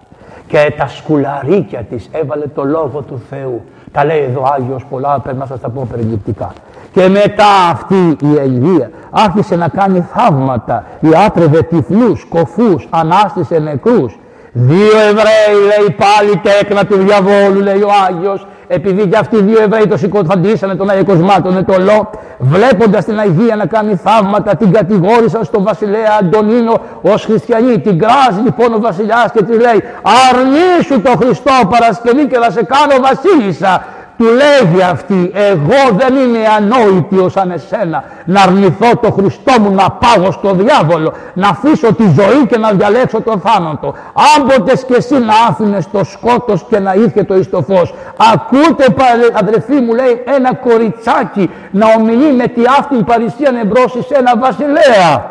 Και 0.46 0.74
τα 0.78 0.86
σκουλαρίκια 0.86 1.80
της 1.80 2.08
έβαλε 2.12 2.46
το 2.46 2.64
λόγο 2.64 3.04
του 3.08 3.22
Θεού. 3.30 3.62
Τα 3.92 4.04
λέει 4.04 4.22
εδώ 4.22 4.42
Άγιος 4.54 4.84
πολλά, 4.90 5.18
πρέπει 5.18 5.38
να 5.38 5.46
σας 5.46 5.60
τα 5.60 5.68
πω 5.68 5.86
περιληπτικά. 5.90 6.52
Και 6.92 7.08
μετά 7.08 7.68
αυτή 7.70 8.16
η 8.22 8.38
Αγία 8.40 8.90
άρχισε 9.10 9.56
να 9.56 9.68
κάνει 9.68 10.06
θαύματα. 10.14 10.84
Ιάτρευε 11.00 11.62
τυφλούς, 11.62 12.26
κοφούς, 12.28 12.88
ανάστησε 12.90 13.58
νεκρούς. 13.58 14.16
Δύο 14.54 14.98
Εβραίοι 15.08 15.62
λέει 15.66 15.96
πάλι 15.96 16.40
τέκνα 16.42 16.84
του 16.86 16.96
διαβόλου 16.96 17.60
λέει 17.60 17.82
ο 17.82 17.90
Άγιος. 18.08 18.46
Επειδή 18.66 19.06
και 19.06 19.16
αυτοί 19.16 19.36
οι 19.36 19.42
δύο 19.42 19.62
Εβραίοι 19.62 19.86
το 19.86 19.96
σηκωθαντήσανε 19.96 20.74
τον 20.74 20.90
Άγιος 20.90 21.04
Κοσμάτων 21.06 21.64
το 21.64 21.76
λό 21.78 22.10
βλέποντας 22.38 23.04
την 23.04 23.18
Αγία 23.18 23.56
να 23.56 23.66
κάνει 23.66 24.00
θαύματα 24.04 24.56
την 24.56 24.72
κατηγόρησαν 24.72 25.44
στον 25.44 25.62
βασιλέα 25.62 26.18
Αντωνίνο 26.20 26.80
ως 27.02 27.24
χριστιανή. 27.24 27.78
Την 27.78 27.98
κράζει 27.98 28.40
λοιπόν 28.44 28.74
ο 28.74 28.80
βασιλιάς 28.80 29.32
και 29.32 29.42
της 29.42 29.56
λέει 29.60 29.82
αρνήσου 30.28 31.00
το 31.00 31.10
Χριστό 31.16 31.52
Παρασκευή 31.70 32.26
και 32.26 32.38
θα 32.38 32.50
σε 32.50 32.64
κάνω 32.64 32.94
βασίλισσα 33.02 33.84
του 34.22 34.28
λέγει 34.28 34.82
αυτή, 34.82 35.30
εγώ 35.34 35.96
δεν 35.96 36.14
είμαι 36.16 36.38
ανόητη 36.56 37.30
σαν 37.30 37.50
εσένα 37.50 38.04
να 38.24 38.42
αρνηθώ 38.42 38.96
το 38.96 39.10
Χριστό 39.10 39.60
μου 39.60 39.74
να 39.74 39.90
πάω 39.90 40.30
στο 40.30 40.54
διάβολο, 40.54 41.12
να 41.34 41.48
αφήσω 41.48 41.94
τη 41.94 42.04
ζωή 42.04 42.46
και 42.46 42.58
να 42.58 42.72
διαλέξω 42.72 43.20
το 43.20 43.38
θάνατο. 43.44 43.94
Άμποτες 44.36 44.84
και 44.84 44.94
εσύ 44.94 45.14
να 45.18 45.34
άφηνες 45.48 45.90
το 45.90 46.04
σκότος 46.04 46.64
και 46.68 46.78
να 46.78 46.94
ήρθε 46.94 47.24
το 47.24 47.34
εις 47.36 47.50
το 47.50 47.62
φως. 47.62 47.94
Ακούτε 48.32 48.84
αδερφοί 49.32 49.74
μου 49.74 49.94
λέει 49.94 50.22
ένα 50.36 50.54
κοριτσάκι 50.54 51.50
να 51.70 51.86
ομιλεί 51.98 52.32
με 52.32 52.46
τη 52.46 52.62
αυτή 52.78 53.02
παρησία 53.02 53.50
εμπρός 53.62 53.90
σε 53.90 54.14
ένα 54.14 54.38
βασιλέα. 54.38 55.30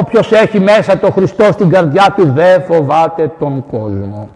Όποιος 0.00 0.32
έχει 0.32 0.60
μέσα 0.60 0.98
το 0.98 1.10
Χριστό 1.10 1.44
στην 1.52 1.70
καρδιά 1.70 2.14
του 2.16 2.32
δεν 2.34 2.62
φοβάται 2.62 3.32
τον 3.38 3.64
κόσμο 3.70 4.28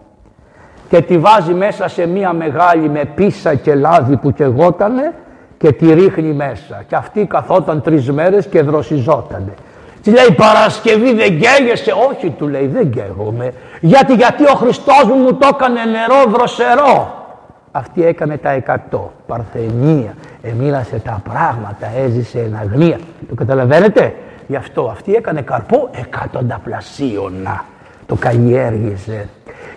και 0.91 1.01
τη 1.01 1.17
βάζει 1.17 1.53
μέσα 1.53 1.87
σε 1.87 2.05
μία 2.05 2.33
μεγάλη 2.33 2.89
με 2.89 3.05
πίσα 3.15 3.55
και 3.55 3.75
λάδι 3.75 4.17
που 4.17 4.31
κεγότανε 4.31 5.13
και 5.57 5.71
τη 5.71 5.93
ρίχνει 5.93 6.33
μέσα. 6.33 6.83
Και 6.87 6.95
αυτή 6.95 7.25
καθόταν 7.25 7.81
τρεις 7.81 8.11
μέρες 8.11 8.47
και 8.47 8.61
δροσιζότανε. 8.61 9.53
Τη 10.03 10.11
λέει 10.11 10.31
Παρασκευή 10.35 11.13
δεν 11.13 11.39
καίγεσαι; 11.39 11.93
Όχι 12.09 12.29
του 12.29 12.47
λέει 12.47 12.67
δεν 12.67 12.91
καίγομαι. 12.91 13.53
Γιατί, 13.81 14.13
γιατί 14.13 14.43
ο 14.43 14.53
Χριστός 14.53 15.03
μου 15.03 15.15
μου 15.15 15.33
το 15.33 15.49
έκανε 15.53 15.79
νερό 15.85 16.31
δροσερό; 16.31 17.25
Αυτή 17.71 18.05
έκανε 18.05 18.37
τα 18.37 18.49
εκατό. 18.49 19.11
Παρθενία. 19.27 20.13
Εμίλασε 20.41 20.99
τα 20.99 21.21
πράγματα. 21.29 21.87
Έζησε 22.05 22.39
εν 22.39 22.57
αγνία. 22.61 22.99
Το 23.29 23.35
καταλαβαίνετε; 23.35 24.13
Γι' 24.47 24.55
αυτό 24.55 24.89
αυτή 24.91 25.13
έκανε 25.13 25.41
καρπό 25.41 25.89
εκατονταπλασίωνα. 25.91 27.65
Το 28.05 28.15
καλλιέργησε. 28.15 29.27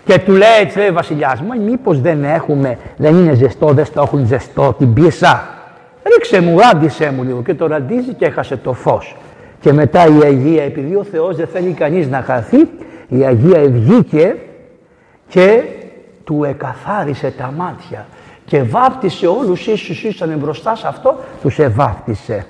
Και 0.04 0.18
του 0.18 0.32
λέει 0.32 0.48
έτσι 0.60 0.78
λέει 0.78 0.88
ο 0.88 0.92
βασιλιάς 0.92 1.40
μου, 1.40 1.62
μήπως 1.62 2.00
δεν 2.00 2.24
έχουμε, 2.24 2.78
δεν 2.96 3.14
είναι 3.14 3.34
ζεστό, 3.34 3.66
δεν 3.66 3.84
στο 3.84 4.02
έχουν 4.02 4.26
ζεστό 4.26 4.74
την 4.78 4.92
πίσα. 4.92 5.48
Ρίξε 6.02 6.40
μου, 6.40 6.58
ράντισε 6.58 7.12
μου 7.16 7.22
λίγο 7.22 7.42
και 7.42 7.54
το 7.54 7.66
ραντίζει 7.66 8.14
και 8.14 8.24
έχασε 8.24 8.56
το 8.56 8.72
φως. 8.72 9.16
Και 9.60 9.72
μετά 9.72 10.06
η 10.06 10.24
Αγία, 10.24 10.62
επειδή 10.62 10.94
ο 10.94 11.04
Θεός 11.04 11.36
δεν 11.36 11.46
θέλει 11.46 11.72
κανείς 11.72 12.08
να 12.08 12.22
χαθεί, 12.22 12.68
η 13.08 13.24
Αγία 13.24 13.60
βγήκε 13.60 14.36
και 15.28 15.62
του 16.24 16.44
εκαθάρισε 16.44 17.34
τα 17.38 17.52
μάτια 17.56 18.06
και 18.44 18.62
βάπτισε 18.62 19.26
όλους 19.26 19.66
ίσους 19.66 20.02
ήσαν 20.04 20.34
μπροστά 20.38 20.76
σε 20.76 20.86
αυτό, 20.86 21.20
τους 21.42 21.58
εβάπτισε. 21.58 22.46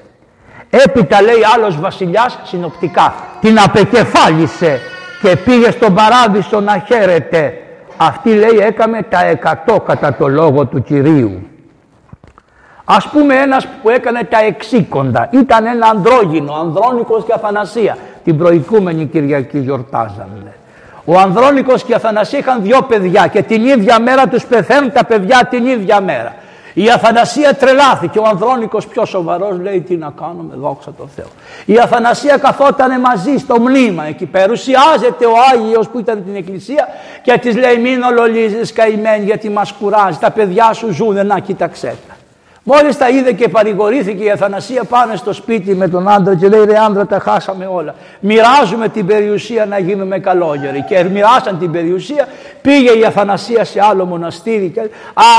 Έπειτα 0.70 1.22
λέει 1.22 1.40
άλλος 1.56 1.80
βασιλιάς 1.80 2.38
συνοπτικά, 2.44 3.14
την 3.40 3.58
απεκεφάλισε 3.58 4.80
και 5.24 5.37
πήγε 5.37 5.70
στον 5.70 5.94
παράδεισο 5.94 6.60
να 6.60 6.84
χαίρεται. 6.87 7.58
Αυτή 7.96 8.34
λέει 8.34 8.58
έκαμε 8.60 9.02
τα 9.02 9.24
εκατό 9.24 9.80
κατά 9.80 10.14
το 10.14 10.28
λόγο 10.28 10.66
του 10.66 10.82
Κυρίου. 10.82 11.46
Ας 12.84 13.08
πούμε 13.08 13.34
ένας 13.34 13.66
που 13.82 13.88
έκανε 13.88 14.24
τα 14.24 14.38
εξήκοντα, 14.38 15.28
ήταν 15.32 15.66
ένα 15.66 15.87
ανδρόγυνο, 15.87 16.54
Ανδρώνικος 16.54 17.24
και 17.24 17.32
Αθανασία. 17.32 17.96
Την 18.24 18.38
προηγούμενη 18.38 19.06
Κυριακή 19.06 19.58
γιορτάζανε. 19.58 20.54
Ο 21.04 21.18
Ανδρώνικος 21.18 21.84
και 21.84 21.92
η 21.92 21.94
Αθανασία 21.94 22.38
είχαν 22.38 22.62
δυο 22.62 22.82
παιδιά 22.82 23.26
και 23.26 23.42
την 23.42 23.64
ίδια 23.66 24.00
μέρα 24.00 24.28
τους 24.28 24.44
πεθαίνουν 24.44 24.92
τα 24.92 25.04
παιδιά 25.04 25.46
την 25.50 25.66
ίδια 25.66 26.00
μέρα. 26.00 26.34
Η 26.74 26.90
Αθανασία 26.90 27.54
τρελάθηκε. 27.54 28.18
Ο 28.18 28.24
Ανδρώνικος 28.26 28.87
πιο 28.87 29.04
σοβαρός 29.04 29.58
λέει 29.60 29.80
τι 29.80 29.96
να 29.96 30.12
κάνουμε, 30.20 30.54
δόξα 30.56 30.92
τω 30.92 31.08
Θεώ. 31.16 31.26
Η 31.64 31.78
Αθανασία 31.78 32.37
καθόταν 32.37 33.00
μαζί 33.00 33.37
στο 33.37 33.60
μνήμα 33.60 34.04
εκεί 34.06 34.28
Ουσιάζεται 34.50 35.26
ο 35.26 35.32
Άγιος 35.52 35.88
που 35.88 35.98
ήταν 35.98 36.24
την 36.24 36.37
εκκλησία 36.37 36.88
και 37.22 37.38
της 37.38 37.56
λέει 37.56 37.76
μην 37.76 38.02
ολολίζεις 38.02 38.72
καημένη 38.72 39.24
γιατί 39.24 39.48
μας 39.48 39.72
κουράζει. 39.72 40.18
Τα 40.18 40.30
παιδιά 40.30 40.72
σου 40.72 40.92
ζουν, 40.92 41.26
να 41.26 41.38
κοίταξέ 41.38 41.96
τα. 42.08 42.14
Μόλις 42.66 42.98
τα 42.98 43.08
είδε 43.08 43.32
και 43.32 43.48
παρηγορήθηκε 43.48 44.24
η 44.24 44.30
Αθανασία 44.30 44.84
πάνε 44.84 45.16
στο 45.16 45.32
σπίτι 45.32 45.74
με 45.74 45.88
τον 45.88 46.08
άντρα 46.08 46.34
και 46.34 46.48
λέει 46.48 46.64
ρε 46.64 46.78
άντρα 46.87 47.06
τα 47.06 47.18
χάσαμε 47.18 47.66
όλα. 47.66 47.94
Μοιράζουμε 48.20 48.88
την 48.88 49.06
περιουσία 49.06 49.66
να 49.66 49.78
γίνουμε 49.78 50.18
καλόγεροι. 50.18 50.84
Και 50.88 51.04
μοιράσαν 51.04 51.58
την 51.58 51.70
περιουσία, 51.72 52.28
πήγε 52.66 52.90
η 52.90 53.05
Αθανασία 53.05 53.64
σε 53.64 53.81
άλλο 53.90 54.05
μοναστήρι. 54.05 54.68
Και... 54.74 54.81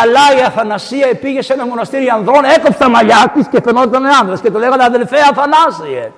Αλλά 0.01 0.39
η 0.39 0.41
Αθανασία 0.45 1.07
πήγε 1.21 1.41
σε 1.41 1.53
ένα 1.53 1.65
μοναστήρι 1.65 2.09
ανδρών, 2.09 2.43
έκοψε 2.55 2.77
τα 2.77 2.89
μαλλιά 2.89 3.31
της 3.33 3.47
και 3.51 3.59
φαινόταν 3.63 4.05
άντρα 4.21 4.37
και 4.43 4.51
το 4.51 4.59
λέγανε 4.59 4.83
αδελφέ 4.83 5.17
Αθανάσιε. 5.31 6.11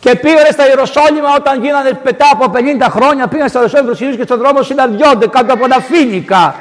Και 0.00 0.14
πήγανε 0.14 0.48
στα 0.52 0.66
Ιεροσόλυμα 0.66 1.34
όταν 1.36 1.62
γίνανε 1.62 2.00
μετά 2.04 2.26
από 2.32 2.52
50 2.54 2.86
χρόνια, 2.90 3.26
πήγαν 3.26 3.48
στα 3.48 3.58
Ιεροσόλυμα 3.58 4.16
και 4.16 4.22
στον 4.22 4.38
δρόμο 4.38 4.62
συναντιόνται 4.62 5.26
κάτω 5.26 5.52
από 5.52 5.68
τα 5.68 5.80
φίνικα. 5.80 6.54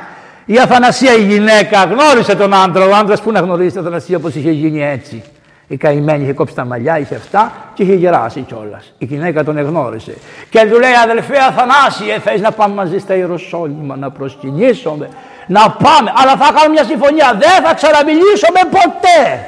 Η 0.45 0.59
Αθανασία 0.59 1.13
η 1.13 1.23
γυναίκα 1.23 1.83
γνώρισε 1.83 2.35
τον 2.35 2.53
άντρα. 2.53 2.85
Ο 2.85 2.95
άντρα 2.95 3.15
που 3.23 3.31
να 3.31 3.39
γνωρίσει 3.39 3.71
την 3.71 3.79
Αθανασία 3.79 4.17
όπως 4.17 4.35
είχε 4.35 4.51
γίνει 4.51 4.83
έτσι. 4.83 5.23
Η 5.67 5.77
καημένη 5.77 6.23
είχε 6.23 6.33
κόψει 6.33 6.55
τα 6.55 6.65
μαλλιά, 6.65 6.99
είχε 6.99 7.15
αυτά 7.15 7.51
και 7.73 7.83
είχε 7.83 7.93
γεράσει 7.93 8.41
κιόλας. 8.41 8.93
Η 8.97 9.05
γυναίκα 9.05 9.43
τον 9.43 9.57
εγνώρισε. 9.57 10.17
Και 10.49 10.67
του 10.71 10.79
λέει: 10.79 10.91
Αδελφέ 11.03 11.37
Αθανάσιε, 11.37 12.19
θες 12.19 12.41
να 12.41 12.51
πάμε 12.51 12.73
μαζί 12.73 12.99
στα 12.99 13.15
Ιεροσόλυμα 13.15 13.95
να 13.95 14.11
προσκυνήσουμε. 14.11 15.09
Να 15.47 15.69
πάμε, 15.69 16.13
αλλά 16.15 16.35
θα 16.35 16.45
κάνουμε 16.53 16.69
μια 16.69 16.83
συμφωνία. 16.83 17.37
Δεν 17.39 17.63
θα 17.63 17.73
ξαναμιλήσουμε 17.73 18.59
ποτέ. 18.69 19.45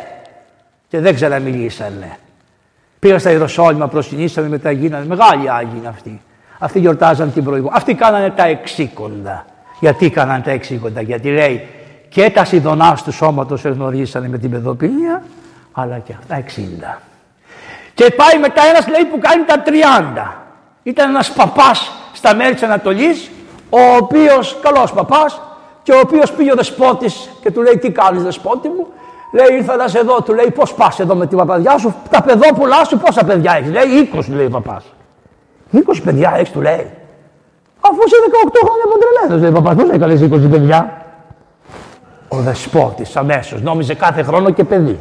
Και 0.87 0.99
δεν 0.99 1.15
ξαναμιλήσανε. 1.15 2.17
Πήγα 2.99 3.19
στα 3.19 3.31
Ιεροσόλυμα, 3.31 3.87
προσκυνήσαμε, 3.87 4.47
μετά 4.47 4.71
γίνανε 4.71 5.05
μεγάλοι 5.05 5.51
Άγιοι 5.51 5.81
αυτοί. 5.87 6.21
Αυτοί 6.59 6.79
γιορτάζαν 6.79 7.33
την 7.33 7.43
προηγούμενη. 7.43 7.75
Αυτοί 7.77 7.93
κάνανε 7.93 8.29
τα 8.29 8.43
εξήκοντα. 8.43 9.45
Γιατί 9.79 10.09
κάνανε 10.09 10.43
τα 10.43 10.51
εξήκοντα, 10.51 11.01
γιατί 11.01 11.29
λέει 11.31 11.67
και 12.09 12.29
τα 12.29 12.45
σιδονά 12.45 12.97
του 13.03 13.11
σώματος 13.11 13.65
εγνωρίσανε 13.65 14.27
με 14.27 14.37
την 14.37 14.49
παιδοπίνια, 14.49 15.23
αλλά 15.71 15.97
και 15.97 16.13
αυτά 16.19 16.35
60. 16.35 16.99
Και 17.93 18.11
πάει 18.11 18.39
μετά 18.39 18.61
ένας 18.69 18.87
λέει 18.87 19.05
που 19.05 19.19
κάνει 19.19 19.43
τα 19.43 19.63
30. 19.65 20.33
Ήταν 20.83 21.09
ένας 21.09 21.31
παπάς 21.31 21.91
στα 22.13 22.35
μέρη 22.35 22.53
της 22.53 22.63
Ανατολής, 22.63 23.31
ο 23.69 23.79
οποίος 24.01 24.57
καλός 24.61 24.93
παπάς, 24.93 25.41
και 25.83 25.91
ο 25.91 25.99
οποίος 25.99 26.31
πήγε 26.31 26.51
ο 26.51 26.55
δεσπότης 26.55 27.29
και 27.41 27.51
του 27.51 27.61
λέει: 27.61 27.77
Τι 27.77 27.91
κάνεις, 27.91 28.23
δεσπότη 28.23 28.67
μου, 28.67 28.87
Λέει, 29.31 29.57
ήρθα 29.57 29.75
να 29.75 29.87
σε 29.87 29.99
δω. 29.99 30.21
Του 30.21 30.33
λέει, 30.33 30.51
πώς 30.51 30.73
πας 30.73 30.99
εδώ 30.99 31.15
με 31.15 31.27
την 31.27 31.37
παπαδιά 31.37 31.77
σου, 31.77 31.95
τα 32.09 32.21
παιδόπουλά 32.21 32.83
σου, 32.83 32.97
πόσα 32.97 33.23
παιδιά 33.23 33.55
έχεις; 33.57 33.71
Λέει, 33.71 34.09
20, 34.13 34.25
λέει 34.29 34.45
ο 34.45 34.49
παπάς. 34.49 34.83
20 35.71 35.79
παιδιά 36.03 36.33
έχεις, 36.35 36.51
του 36.51 36.61
λέει. 36.61 36.91
Αφού 37.79 37.97
είσαι 38.05 38.15
18 38.45 38.59
χρόνια 38.65 38.85
παντρεμένο, 38.91 39.41
λέει 39.41 39.49
ο 39.49 39.61
παπάς, 39.61 39.75
πώς 39.75 39.95
έκανε 39.95 40.45
20 40.45 40.49
παιδιά; 40.49 41.03
Ο 42.27 42.37
δεσπότης 42.37 43.15
αμέσως 43.15 43.61
νόμιζε 43.61 43.93
κάθε 43.93 44.23
χρόνο 44.23 44.49
και 44.49 44.63
παιδί. 44.63 44.99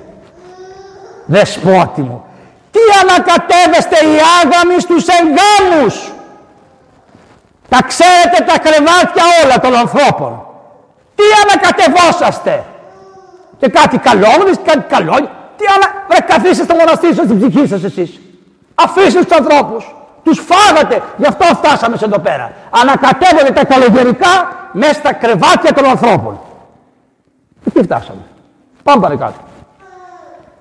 Δεσπότη 1.31 2.01
μου, 2.01 2.25
τι 2.71 2.81
ανακατεύεστε 3.03 3.97
οι 4.09 4.19
άγαμοι 4.38 4.81
στους 4.81 5.05
εγγάμους. 5.19 6.12
Τα 7.69 7.79
ξέρετε 7.87 8.38
τα 8.47 8.59
κρεβάτια 8.59 9.25
όλα 9.45 9.61
των 9.61 9.75
ανθρώπων. 9.75 10.47
Τι 11.14 11.25
ανακατευόσαστε; 11.43 12.64
Και 13.59 13.69
κάτι 13.69 13.99
καλόγνες 13.99 14.57
και 14.57 14.71
κάτι 14.71 14.95
καλό. 14.95 15.14
Τι 15.57 15.64
άλλα, 15.75 15.87
ρε 16.12 16.21
καθίστε 16.21 16.64
στο 16.64 16.75
μοναστήρι 16.75 17.14
σας 17.14 17.25
στην 17.25 17.38
ψυχή 17.38 17.67
σας 17.67 17.85
εσείς. 17.85 18.21
Αφήστε 18.75 19.25
τους 19.25 19.37
ανθρώπους. 19.37 19.95
Τους 20.23 20.41
φάγατε. 20.49 21.03
Γι' 21.17 21.27
αυτό 21.27 21.45
φτάσαμε 21.45 21.97
σε 21.97 22.05
εδώ 22.05 22.19
πέρα. 22.19 22.53
Ανακατεύονται 22.71 23.51
τα 23.51 23.64
καλογερικά 23.64 24.33
μέσα 24.73 24.93
στα 24.93 25.12
κρεβάτια 25.12 25.73
των 25.73 25.85
ανθρώπων. 25.85 26.41
Εκεί 27.67 27.83
φτάσαμε. 27.83 28.21
Πάμε 28.83 29.03
παρακάτω. 29.03 29.38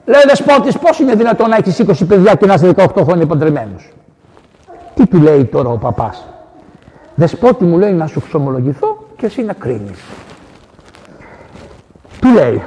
Λέει 0.08 0.22
ο 0.22 0.28
δεσπότης 0.28 0.78
πώς 0.78 1.00
είναι 1.00 1.15
δυνατόν 1.15 1.50
να 1.50 1.56
έχεις 1.56 1.80
20 1.80 2.08
παιδιά 2.08 2.36
και 2.36 2.46
να 2.46 2.54
είσαι 2.54 2.74
18 2.76 2.88
χρόνια 3.04 3.26
παντρεμένους. 3.26 3.93
Τι 4.93 5.08
του 5.08 5.17
λέει 5.17 5.46
τώρα 5.46 5.70
ο 5.70 5.78
παπάς. 5.78 6.26
Δεσπότη 7.15 7.63
μου 7.63 7.78
λέει 7.78 7.91
να 7.91 8.08
σου 8.08 8.22
ξομολογηθώ 8.22 8.98
και 9.17 9.26
εσύ 9.26 9.43
να 9.43 9.54
κρίνεις. 9.54 10.00
Του 12.22 12.34
λέει, 12.34 12.63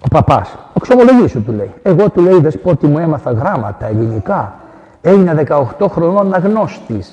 ο 0.00 0.08
παπάς, 0.08 0.54
ο 0.72 0.84
σου 1.28 1.42
του 1.42 1.52
λέει. 1.52 1.74
Εγώ 1.82 2.10
του 2.10 2.20
λέει 2.20 2.40
δεσπότη 2.40 2.86
μου 2.86 2.98
έμαθα 2.98 3.32
γράμματα 3.32 3.86
ελληνικά. 3.86 4.54
Έγινα 5.00 5.34
18 5.78 5.88
χρονών 5.88 6.34
αγνώστης. 6.34 7.12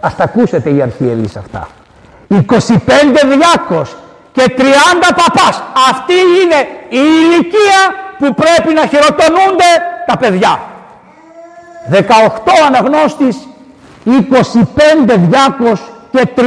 Α 0.00 0.08
τα 0.16 0.24
ακούσετε 0.24 0.70
οι 0.70 0.82
αρχιερεί 0.82 1.24
αυτά. 1.24 1.68
25 2.28 2.38
διάκος 3.28 3.96
και 4.36 4.54
30 4.58 4.62
παπάς. 5.16 5.62
Αυτή 5.90 6.14
είναι 6.42 6.60
η 6.88 7.02
ηλικία 7.22 7.80
που 8.18 8.34
πρέπει 8.34 8.74
να 8.74 8.86
χειροτονούνται 8.86 9.70
τα 10.06 10.16
παιδιά. 10.16 10.60
18 11.90 11.98
αναγνώστης, 12.66 13.48
25 14.04 15.16
διάκος 15.16 15.82
και 16.10 16.26
30 16.36 16.40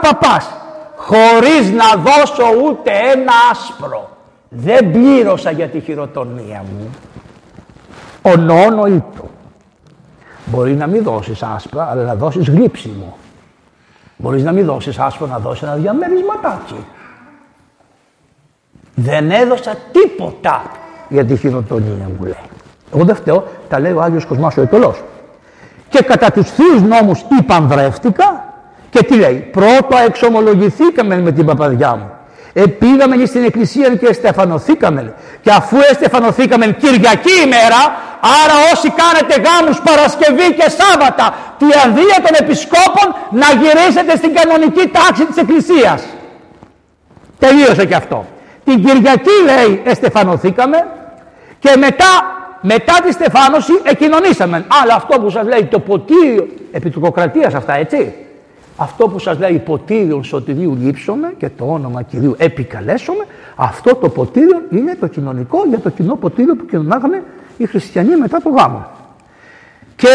παπάς. 0.00 0.50
Χωρίς 0.96 1.70
να 1.70 1.84
δώσω 1.96 2.44
ούτε 2.64 2.90
ένα 3.12 3.32
άσπρο. 3.50 4.10
Δεν 4.48 4.90
πλήρωσα 4.92 5.50
για 5.50 5.68
τη 5.68 5.80
χειροτονία 5.80 6.64
μου. 6.72 6.90
Ο 8.22 8.36
νόνο 8.36 8.86
ήτο. 8.86 9.28
Μπορεί 10.44 10.74
να 10.74 10.86
μην 10.86 11.02
δώσεις 11.02 11.42
άσπρα, 11.42 11.88
αλλά 11.90 12.02
να 12.02 12.14
δώσεις 12.14 12.48
γλύψιμο. 12.48 13.16
Μπορείς 14.16 14.42
να 14.42 14.52
μην 14.52 14.64
δώσεις 14.64 14.98
άσπρα, 14.98 15.26
να 15.26 15.38
δώσεις 15.38 15.62
ένα 15.62 15.74
διαμερισματάκι. 15.74 16.84
Δεν 18.94 19.30
έδωσα 19.30 19.74
τίποτα 19.92 20.62
για 21.08 21.24
τη 21.24 21.36
χειροτονία 21.36 22.08
μου 22.18 22.24
λέει. 22.24 22.36
Εγώ 22.94 23.04
δεν 23.04 23.14
φταίω, 23.14 23.44
τα 23.68 23.78
λέει 23.78 23.92
ο 23.92 24.02
Άγιος 24.02 24.24
Κοσμάς 24.24 24.56
ο 24.56 24.60
Ετωλός. 24.60 25.02
Και 25.88 26.02
κατά 26.02 26.30
τους 26.30 26.50
θείους 26.50 26.82
νόμους 26.82 27.24
υπανδρεύτηκα 27.40 28.44
και 28.90 29.02
τι 29.02 29.14
λέει. 29.14 29.48
Πρώτα 29.52 30.02
εξομολογηθήκαμε 30.06 31.16
με 31.20 31.32
την 31.32 31.46
παπαδιά 31.46 31.96
μου. 31.96 32.10
Επήγαμε 32.52 33.24
στην 33.24 33.44
εκκλησία 33.44 33.96
και 33.96 34.12
στεφανωθήκαμε. 34.12 35.14
Και 35.42 35.50
αφού 35.50 35.76
εστεφανωθήκαμε 35.90 36.66
Κυριακή 36.66 37.34
ημέρα, 37.44 37.80
άρα 38.42 38.56
όσοι 38.72 38.90
κάνετε 38.90 39.48
γάμους 39.48 39.80
Παρασκευή 39.80 40.54
και 40.54 40.70
Σάββατα, 40.78 41.34
τη 41.58 41.66
αδεία 41.84 42.16
των 42.24 42.34
επισκόπων 42.38 43.06
να 43.30 43.46
γυρίσετε 43.60 44.16
στην 44.16 44.34
κανονική 44.34 44.88
τάξη 44.88 45.24
της 45.24 45.36
εκκλησίας. 45.36 46.02
Τελείωσε 47.38 47.86
και 47.86 47.94
αυτό. 47.94 48.26
Την 48.64 48.84
Κυριακή 48.84 49.30
λέει 49.44 49.82
εστεφανωθήκαμε 49.84 50.86
και 51.58 51.76
μετά, 51.78 52.04
μετά 52.60 53.00
τη 53.04 53.12
στεφάνωση 53.12 53.72
εκοινωνήσαμε. 53.82 54.64
Αλλά 54.82 54.94
αυτό 54.94 55.20
που 55.20 55.30
σας 55.30 55.46
λέει 55.46 55.64
το 55.64 55.78
ποτήριο 55.78 56.48
επί 56.72 56.90
του 56.90 57.14
αυτά 57.54 57.76
έτσι. 57.76 58.14
Αυτό 58.76 59.08
που 59.08 59.18
σας 59.18 59.38
λέει 59.38 59.58
ποτήριον 59.58 60.24
σωτηρίου 60.24 60.76
λείψομαι 60.80 61.34
και 61.38 61.48
το 61.48 61.64
όνομα 61.64 62.02
Κυρίου 62.02 62.34
επικαλέσομαι, 62.38 63.24
αυτό 63.56 63.94
το 63.94 64.08
ποτήριο 64.08 64.62
είναι 64.70 64.96
το 65.00 65.06
κοινωνικό 65.06 65.58
για 65.68 65.78
το 65.78 65.90
κοινό 65.90 66.16
ποτήριο 66.16 66.56
που 66.56 66.66
κοινωνάγαμε 66.66 67.22
οι 67.56 67.66
χριστιανοί 67.66 68.16
μετά 68.16 68.40
το 68.42 68.48
γάμο. 68.48 68.86
Και 69.96 70.08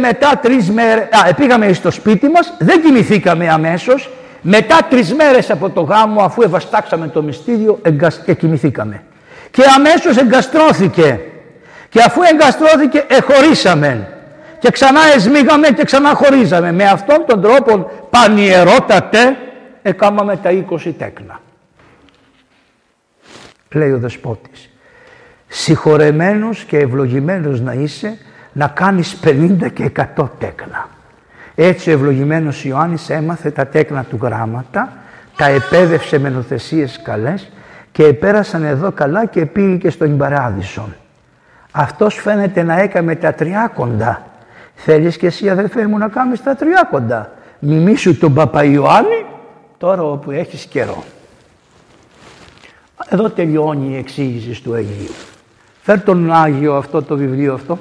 μετά 0.00 0.38
τρεις 0.42 0.70
μέρες, 0.70 1.08
α, 1.10 1.34
πήγαμε 1.34 1.72
στο 1.72 1.90
σπίτι 1.90 2.28
μας, 2.28 2.54
δεν 2.58 2.82
κοιμηθήκαμε 2.82 3.48
αμέσως, 3.48 4.10
μετά 4.42 4.78
τρεις 4.90 5.14
μέρες 5.14 5.50
από 5.50 5.70
το 5.70 5.80
γάμο 5.80 6.22
αφού 6.22 6.42
ευαστάξαμε 6.42 7.08
το 7.08 7.22
μυστήριο 7.22 7.80
και 8.24 8.34
κοιμηθήκαμε. 8.34 9.02
Και 9.50 9.62
αμέσως 9.76 10.16
εγκαστρώθηκε 10.16 11.20
και 11.88 12.02
αφού 12.02 12.20
εγκαστρώθηκε 12.32 13.04
εχωρίσαμε 13.08 14.08
και 14.58 14.70
ξανά 14.70 15.00
εσμίγαμε 15.14 15.68
και 15.68 15.84
ξανά 15.84 16.14
χωρίζαμε. 16.14 16.72
Με 16.72 16.84
αυτόν 16.84 17.24
τον 17.26 17.42
τρόπο 17.42 17.90
πανιερότατε 18.10 19.36
έκαναμε 19.82 20.36
τα 20.36 20.50
20 20.70 20.92
τέκνα. 20.98 21.40
Λέει 23.72 23.90
ο 23.90 23.98
Δεσπότης. 23.98 24.70
Συγχωρεμένος 25.48 26.64
και 26.64 26.78
ευλογημένος 26.78 27.60
να 27.60 27.72
είσαι 27.72 28.18
να 28.52 28.66
κάνεις 28.66 29.16
50 29.24 29.72
και 29.72 29.90
100 30.16 30.28
τέκνα. 30.38 30.88
Έτσι 31.54 31.90
ο 31.90 31.92
ευλογημένος 31.92 32.64
Ιωάννης 32.64 33.10
έμαθε 33.10 33.50
τα 33.50 33.66
τέκνα 33.66 34.04
του 34.04 34.18
γράμματα, 34.22 34.92
τα 35.36 35.46
επέδευσε 35.46 36.18
με 36.18 36.28
νοθεσίες 36.28 37.00
καλές 37.02 37.50
και 37.92 38.04
επέρασαν 38.04 38.64
εδώ 38.64 38.92
καλά 38.92 39.26
και 39.26 39.46
πήγε 39.46 39.76
και 39.76 39.90
στον 39.90 40.16
Παράδεισο. 40.16 40.88
Αυτός 41.72 42.14
φαίνεται 42.14 42.62
να 42.62 42.80
έκαμε 42.80 43.14
τα 43.14 43.32
τριάκοντα 43.32 44.30
Θέλεις 44.82 45.16
και 45.16 45.26
εσύ 45.26 45.50
αδερφέ 45.50 45.86
μου 45.86 45.98
να 45.98 46.08
κάνεις 46.08 46.42
τα 46.42 46.54
τριάκοντα. 46.54 47.32
Μιμήσου 47.58 48.18
τον 48.18 48.34
Παπα 48.34 48.64
Ιωάννη 48.64 49.24
τώρα 49.78 50.02
όπου 50.02 50.30
έχεις 50.30 50.64
καιρό. 50.64 51.04
Εδώ 53.08 53.30
τελειώνει 53.30 53.94
η 53.94 53.96
εξήγηση 53.96 54.62
του 54.62 54.74
Αγίου. 54.74 55.14
Φέρ 55.82 56.02
τον 56.02 56.32
Άγιο 56.32 56.76
αυτό 56.76 57.02
το 57.02 57.16
βιβλίο 57.16 57.54
αυτό. 57.54 57.78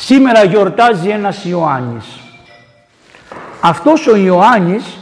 Σήμερα 0.00 0.44
γιορτάζει 0.44 1.08
ένας 1.08 1.44
Ιωάννης. 1.44 2.06
Αυτός 3.60 4.06
ο 4.06 4.16
Ιωάννης 4.16 4.98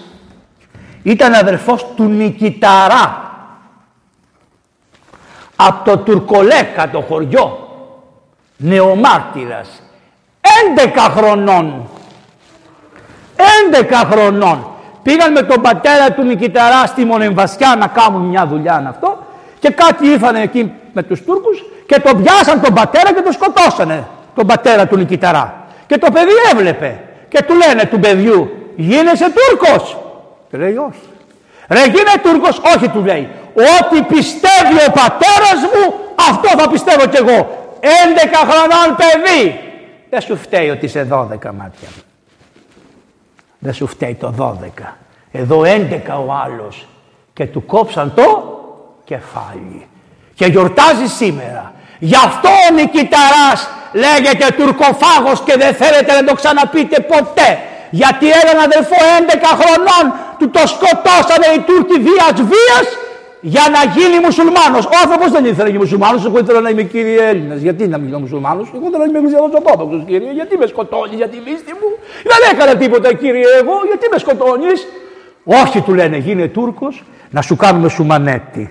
ήταν 1.02 1.34
αδερφός 1.34 1.86
του 1.96 2.04
Νικηταρά 2.04 3.30
από 5.56 5.90
το 5.90 5.98
Τουρκολέκα 5.98 6.90
το 6.90 7.00
χωριό. 7.00 7.68
Νεομάρτυρας. 8.56 9.82
11 10.40 11.10
χρονών. 11.10 11.88
11 13.70 14.04
χρονών. 14.10 14.66
Πήγαν 15.02 15.32
με 15.32 15.42
τον 15.42 15.60
πατέρα 15.62 16.12
του 16.12 16.22
Νικηταρά 16.22 16.86
στη 16.86 17.04
Μονεμβασιά 17.04 17.76
να 17.76 17.86
κάνουν 17.86 18.22
μια 18.22 18.46
δουλειά 18.46 18.86
αυτό. 18.88 19.18
Και 19.58 19.70
κάτι 19.70 20.06
ήρθαν 20.06 20.34
εκεί 20.34 20.72
με 20.92 21.02
τους 21.02 21.24
Τούρκους 21.24 21.64
και 21.86 22.00
τον 22.00 22.22
πιάσαν 22.22 22.60
τον 22.60 22.74
πατέρα 22.74 23.14
και 23.14 23.20
τον 23.20 23.32
σκοτώσανε 23.32 24.08
τον 24.36 24.46
πατέρα 24.46 24.86
του 24.86 24.96
Νικηταρά 24.96 25.66
και 25.86 25.98
το 25.98 26.10
παιδί 26.12 26.32
έβλεπε 26.52 27.00
και 27.28 27.42
του 27.42 27.54
λένε 27.54 27.84
του 27.84 28.00
παιδιού 28.00 28.50
γίνεσαι 28.76 29.26
Τούρκος 29.30 29.96
και 30.50 30.56
λέει 30.56 30.76
όχι 30.76 31.08
ρε 31.68 31.84
γίνε 31.84 32.12
Τούρκος 32.22 32.60
όχι 32.76 32.88
του 32.88 33.04
λέει 33.04 33.28
ό,τι 33.54 34.02
πιστεύει 34.02 34.88
ο 34.88 34.92
πατέρας 34.92 35.60
μου 35.74 35.94
αυτό 36.30 36.48
θα 36.58 36.70
πιστεύω 36.70 37.06
κι 37.06 37.16
εγώ 37.16 37.64
11 37.80 37.88
χρονών 38.50 38.96
παιδί. 38.96 39.60
Δεν 40.10 40.20
σου 40.20 40.36
φταίει 40.36 40.70
ότι 40.70 40.84
είσαι 40.84 41.06
12 41.10 41.26
μάτια. 41.30 41.88
Δεν 43.58 43.72
σου 43.72 43.86
φταίει 43.86 44.14
το 44.14 44.58
12. 44.78 44.82
Εδώ 45.32 45.60
11 45.60 46.00
ο 46.26 46.32
άλλος 46.32 46.86
και 47.32 47.46
του 47.46 47.66
κόψαν 47.66 48.14
το 48.14 48.54
κεφάλι. 49.04 49.86
και 50.34 50.46
γιορτάζεις 50.46 51.12
σήμερα. 51.12 51.72
Γι' 51.98 52.16
αυτό 52.16 52.48
ο 52.48 52.74
Νικηταράς 52.74 53.68
λέγεται 54.02 54.46
τουρκοφάγος 54.58 55.38
και 55.46 55.54
δεν 55.62 55.72
θέλετε 55.80 56.10
να 56.18 56.22
το 56.28 56.34
ξαναπείτε 56.40 56.96
ποτέ. 57.12 57.48
Γιατί 58.00 58.26
έναν 58.42 58.56
αδελφό 58.66 58.98
11 59.18 59.60
χρονών 59.60 60.04
του 60.38 60.46
το 60.56 60.62
σκοτώσανε 60.74 61.48
οι 61.54 61.60
Τούρκοι 61.68 61.96
βίας 62.06 62.36
βίας 62.52 62.86
για 63.54 63.64
να 63.74 63.80
γίνει 63.96 64.16
μουσουλμάνος. 64.26 64.84
Ο 64.94 64.96
άνθρωπος 65.02 65.28
δεν 65.30 65.44
ήθελε 65.44 65.62
να 65.62 65.68
γίνει 65.72 65.82
μουσουλμάνος, 65.84 66.24
εγώ 66.28 66.38
ήθελα 66.38 66.60
να 66.60 66.70
είμαι 66.70 66.82
κύριε 66.82 67.22
Έλληνας. 67.32 67.60
Γιατί 67.66 67.82
να 67.88 67.98
μην 67.98 68.08
είμαι 68.08 68.18
μουσουλμάνος, 68.18 68.66
εγώ 68.74 68.86
ήθελα 68.88 69.04
να 69.04 69.08
είμαι 69.10 69.18
χριστιανός 69.18 70.04
κύριε. 70.06 70.32
Γιατί 70.32 70.56
με 70.56 70.66
σκοτώνεις 70.66 71.16
για 71.16 71.28
τη 71.28 71.36
λύστη 71.46 71.72
μου; 71.80 71.88
Δεν 72.30 72.40
έκανα 72.52 72.74
τίποτα 72.82 73.08
κύριε 73.14 73.48
εγώ, 73.60 73.74
γιατί 73.90 74.04
με 74.12 74.18
σκοτώνεις; 74.18 74.78
Όχι 75.44 75.80
του 75.80 75.94
λένε 75.94 76.16
γίνε 76.16 76.46
Τούρκος 76.48 77.04
να 77.30 77.40
σου 77.42 77.56
κάνουμε 77.56 77.88
σουμανέτη. 77.88 78.64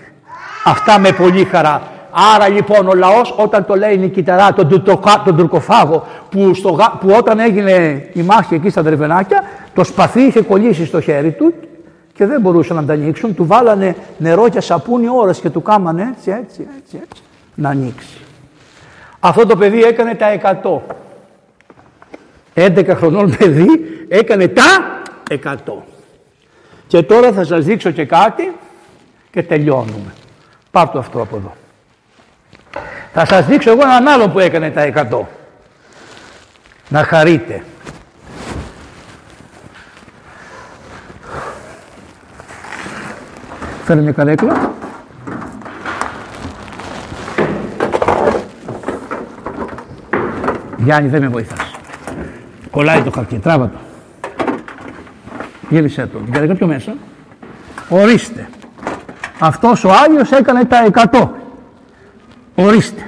Αυτά 0.64 1.00
με 1.00 1.12
πολύ 1.12 1.44
χαρά. 1.44 1.95
Άρα 2.18 2.48
λοιπόν 2.48 2.88
ο 2.88 2.94
λαός 2.94 3.36
όταν 3.38 3.66
το 3.66 3.76
λέει 3.76 3.98
νικηταρά, 3.98 4.54
τον, 4.54 4.84
τον 5.26 5.38
τουρκοφάγο 5.38 6.08
που, 6.30 6.54
στο, 6.54 6.78
που 7.00 7.16
όταν 7.18 7.40
έγινε 7.40 8.06
η 8.14 8.22
μάχη 8.22 8.54
εκεί 8.54 8.70
στα 8.70 8.82
Δρεβενάκια 8.82 9.44
το 9.74 9.84
σπαθί 9.84 10.22
είχε 10.22 10.42
κολλήσει 10.42 10.86
στο 10.86 11.02
χέρι 11.02 11.32
του 11.32 11.54
και 12.14 12.26
δεν 12.26 12.42
μπορούσαν 12.42 12.76
να 12.76 12.86
τα 12.86 12.94
ανοίξουν. 12.94 13.36
Του 13.36 13.46
βάλανε 13.46 13.96
νερό 14.18 14.50
και 14.50 14.60
σαπούνι 14.60 15.08
ώρες 15.10 15.40
και 15.40 15.50
του 15.50 15.62
κάμανε 15.62 16.14
έτσι, 16.18 16.32
έτσι, 16.32 16.68
έτσι, 16.78 17.00
έτσι 17.04 17.22
να 17.56 17.70
ανοίξει. 17.70 18.18
Αυτό 19.20 19.46
το 19.46 19.56
παιδί 19.56 19.84
έκανε 19.84 20.16
τα 20.16 20.60
100. 20.64 20.80
11 22.56 22.94
χρονών 22.96 23.36
παιδί 23.38 23.68
έκανε 24.08 24.48
τα 24.48 24.64
100. 25.30 25.56
Και 26.88 27.04
τώρα 27.04 27.32
θα 27.32 27.44
σας 27.44 27.66
δείξω 27.66 27.92
και 27.92 28.06
κάτι 28.06 28.56
και 29.32 29.44
τελειώνουμε. 29.44 30.14
Πάρ' 30.72 30.98
αυτό 30.98 31.22
από 31.22 31.36
εδώ. 31.36 31.54
Θα 33.18 33.26
σας 33.26 33.46
δείξω 33.46 33.72
εγώ 33.72 33.82
έναν 33.82 34.08
άλλο 34.08 34.30
που 34.30 34.40
έκανε 34.40 34.70
τα 34.70 35.08
100. 35.12 35.20
Να 36.90 37.04
χαρείτε. 37.04 37.64
Φέρε 43.86 44.02
μια 44.02 44.12
καρέκλα. 44.12 44.74
Γιάννη 50.78 51.10
δεν 51.10 51.22
με 51.22 51.28
βοηθάς. 51.28 51.72
Κολλάει 52.72 53.02
το 53.02 53.12
χαρτί, 53.12 53.36
τράβα 53.36 53.70
το. 53.70 53.78
Γύρισε 55.70 56.08
το. 56.08 56.18
Την 56.18 56.34
καρέκλα 56.34 56.56
πιο 56.56 56.68
μέσα. 56.68 56.96
Ορίστε. 57.90 58.50
Αυτός 59.40 59.84
ο 59.84 59.92
Άγιος 59.92 60.32
έκανε 60.32 60.66
τα 60.66 60.86
100. 61.12 61.45
Ορίστε. 62.56 63.08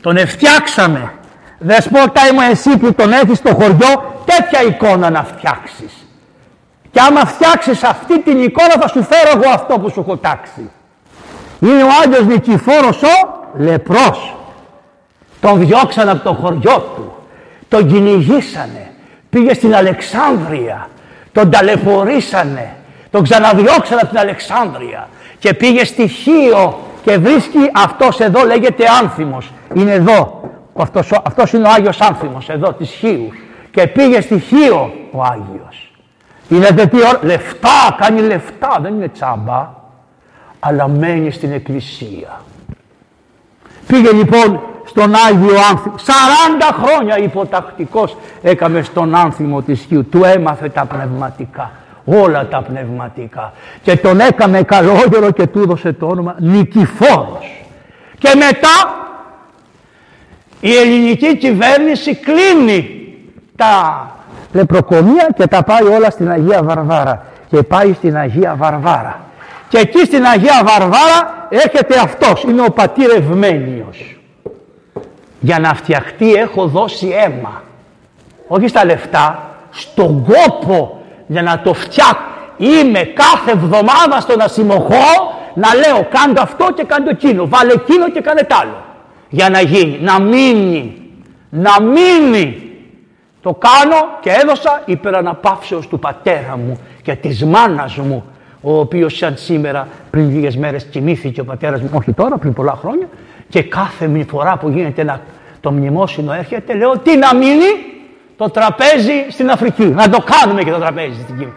Τον 0.00 0.16
εφτιάξαμε. 0.16 1.12
Δεσπότα 1.58 2.20
μου 2.34 2.40
εσύ 2.50 2.76
που 2.76 2.92
τον 2.92 3.12
έχεις 3.12 3.38
στο 3.38 3.54
χωριό 3.54 4.22
τέτοια 4.24 4.62
εικόνα 4.62 5.10
να 5.10 5.24
φτιάξεις. 5.24 6.06
Και 6.90 7.00
άμα 7.00 7.24
φτιάξεις 7.24 7.82
αυτή 7.82 8.20
την 8.20 8.42
εικόνα 8.42 8.74
θα 8.80 8.88
σου 8.88 9.02
φέρω 9.02 9.40
εγώ 9.42 9.52
αυτό 9.52 9.78
που 9.78 9.90
σου 9.90 10.00
έχω 10.00 10.16
τάξει. 10.16 10.70
Είναι 11.60 11.82
ο 11.82 11.88
Άγιος 12.04 12.26
Νικηφόρος 12.26 13.02
ο 13.02 13.48
λεπρός. 13.58 14.36
Τον 15.40 15.58
διώξαν 15.66 16.08
από 16.08 16.24
το 16.24 16.34
χωριό 16.34 16.92
του. 16.96 17.14
Τον 17.68 17.86
κυνηγήσανε. 17.86 18.92
Πήγε 19.30 19.54
στην 19.54 19.74
Αλεξάνδρεια. 19.74 20.88
Τον 21.32 21.50
ταλαιπωρήσανε. 21.50 22.76
Τον 23.10 23.22
ξαναδιώξαν 23.22 23.98
από 23.98 24.06
την 24.06 24.18
Αλεξάνδρεια. 24.18 25.08
Και 25.38 25.54
πήγε 25.54 25.84
στη 25.84 26.08
Χίο 26.08 26.78
και 27.02 27.18
βρίσκει 27.18 27.58
αυτός 27.74 28.20
εδώ 28.20 28.44
λέγεται 28.44 28.84
Άνθιμος. 29.02 29.52
Είναι 29.74 29.92
εδώ. 29.92 30.40
Αυτός, 30.76 31.12
αυτός 31.24 31.52
είναι 31.52 31.68
ο 31.68 31.70
Άγιος 31.70 32.00
Άνθιμος 32.00 32.48
εδώ 32.48 32.72
της 32.72 32.90
Χίου. 32.90 33.28
Και 33.70 33.86
πήγε 33.86 34.20
στη 34.20 34.38
Χίο 34.38 34.92
ο 35.12 35.22
Άγιος. 35.22 35.92
Είναι 36.48 36.86
τι 36.86 36.96
ώρα, 36.96 37.18
λεφτά, 37.22 37.96
κάνει 37.98 38.20
λεφτά, 38.20 38.78
δεν 38.82 38.94
είναι 38.94 39.08
τσάμπα. 39.08 39.70
Αλλά 40.60 40.88
μένει 40.88 41.30
στην 41.30 41.52
εκκλησία. 41.52 42.40
Πήγε 43.86 44.12
λοιπόν 44.12 44.60
στον 44.84 45.14
Άγιο 45.28 45.56
Άνθιμο. 45.70 45.94
40 45.98 46.02
χρόνια 46.82 47.18
υποτακτικός 47.18 48.16
έκαμε 48.42 48.82
στον 48.82 49.14
Άνθιμο 49.14 49.62
της 49.62 49.80
Χίου. 49.88 50.04
Του 50.04 50.24
έμαθε 50.24 50.68
τα 50.68 50.84
πνευματικά 50.84 51.70
όλα 52.04 52.46
τα 52.46 52.62
πνευματικά 52.62 53.52
και 53.82 53.96
τον 53.96 54.20
έκαμε 54.20 54.62
καλόγερο 54.62 55.30
και 55.30 55.46
του 55.46 55.58
έδωσε 55.58 55.92
το 55.92 56.06
όνομα 56.06 56.36
Νικηφόρος. 56.38 57.64
Και 58.18 58.32
μετά 58.34 59.06
η 60.60 60.76
ελληνική 60.76 61.36
κυβέρνηση 61.36 62.14
κλείνει 62.16 63.06
τα 63.56 64.06
λεπροκομεία 64.52 65.28
και 65.36 65.46
τα 65.46 65.62
πάει 65.62 65.82
όλα 65.82 66.10
στην 66.10 66.30
Αγία 66.30 66.62
Βαρβάρα 66.62 67.26
και 67.48 67.62
πάει 67.62 67.92
στην 67.92 68.16
Αγία 68.16 68.54
Βαρβάρα. 68.58 69.20
Και 69.68 69.78
εκεί 69.78 69.98
στην 69.98 70.24
Αγία 70.24 70.62
Βαρβάρα 70.64 71.46
έρχεται 71.48 71.98
αυτός, 71.98 72.42
είναι 72.42 72.62
ο 72.62 72.70
πατήρ 72.70 73.10
Ευμένιος. 73.10 74.20
Για 75.40 75.58
να 75.58 75.74
φτιαχτεί 75.74 76.32
έχω 76.32 76.66
δώσει 76.66 77.08
αίμα. 77.08 77.62
Όχι 78.48 78.68
στα 78.68 78.84
λεφτά, 78.84 79.50
στον 79.70 80.24
κόπο 80.24 81.01
για 81.32 81.42
να 81.42 81.60
το 81.60 81.74
φτιάξω. 81.74 82.20
Είμαι 82.56 83.00
κάθε 83.00 83.50
εβδομάδα 83.50 84.20
στον 84.20 84.40
ασημοχώ 84.40 85.08
να 85.54 85.74
λέω 85.74 86.06
κάντε 86.10 86.40
αυτό 86.40 86.66
και 86.74 86.84
κάντε 86.84 87.10
εκείνο. 87.10 87.48
Βάλε 87.48 87.72
εκείνο 87.72 88.10
και 88.10 88.20
κάνε 88.20 88.40
τ' 88.40 88.52
άλλο. 88.52 88.84
Για 89.28 89.48
να 89.48 89.60
γίνει, 89.60 89.98
να 90.00 90.20
μείνει. 90.20 90.96
Να 91.50 91.82
μείνει. 91.82 92.62
Το 93.42 93.54
κάνω 93.54 93.96
και 94.20 94.30
έδωσα 94.30 94.82
υπεραναπαύσεως 94.84 95.88
του 95.88 95.98
πατέρα 95.98 96.56
μου 96.56 96.78
και 97.02 97.14
της 97.14 97.44
μάνας 97.44 97.96
μου 97.96 98.24
ο 98.60 98.78
οποίος 98.78 99.16
σαν 99.16 99.36
σήμερα 99.36 99.88
πριν 100.10 100.30
λίγες 100.30 100.56
μέρες 100.56 100.84
κοιμήθηκε 100.84 101.40
ο 101.40 101.44
πατέρας 101.44 101.80
μου, 101.80 101.88
όχι 101.92 102.12
τώρα, 102.12 102.38
πριν 102.38 102.52
πολλά 102.52 102.78
χρόνια 102.80 103.08
και 103.48 103.62
κάθε 103.62 104.24
φορά 104.30 104.56
που 104.56 104.68
γίνεται 104.68 105.00
ένα, 105.00 105.20
το 105.60 105.70
μνημόσυνο 105.70 106.32
έρχεται 106.32 106.74
λέω 106.74 106.98
τι 106.98 107.16
να 107.16 107.34
μείνει 107.34 107.91
το 108.36 108.50
τραπέζι 108.50 109.26
στην 109.30 109.50
Αφρική. 109.50 109.84
Να 109.84 110.08
το 110.08 110.24
κάνουμε 110.24 110.62
και 110.62 110.70
το 110.70 110.78
τραπέζι 110.78 111.20
στην 111.22 111.38
Κύπρο. 111.38 111.52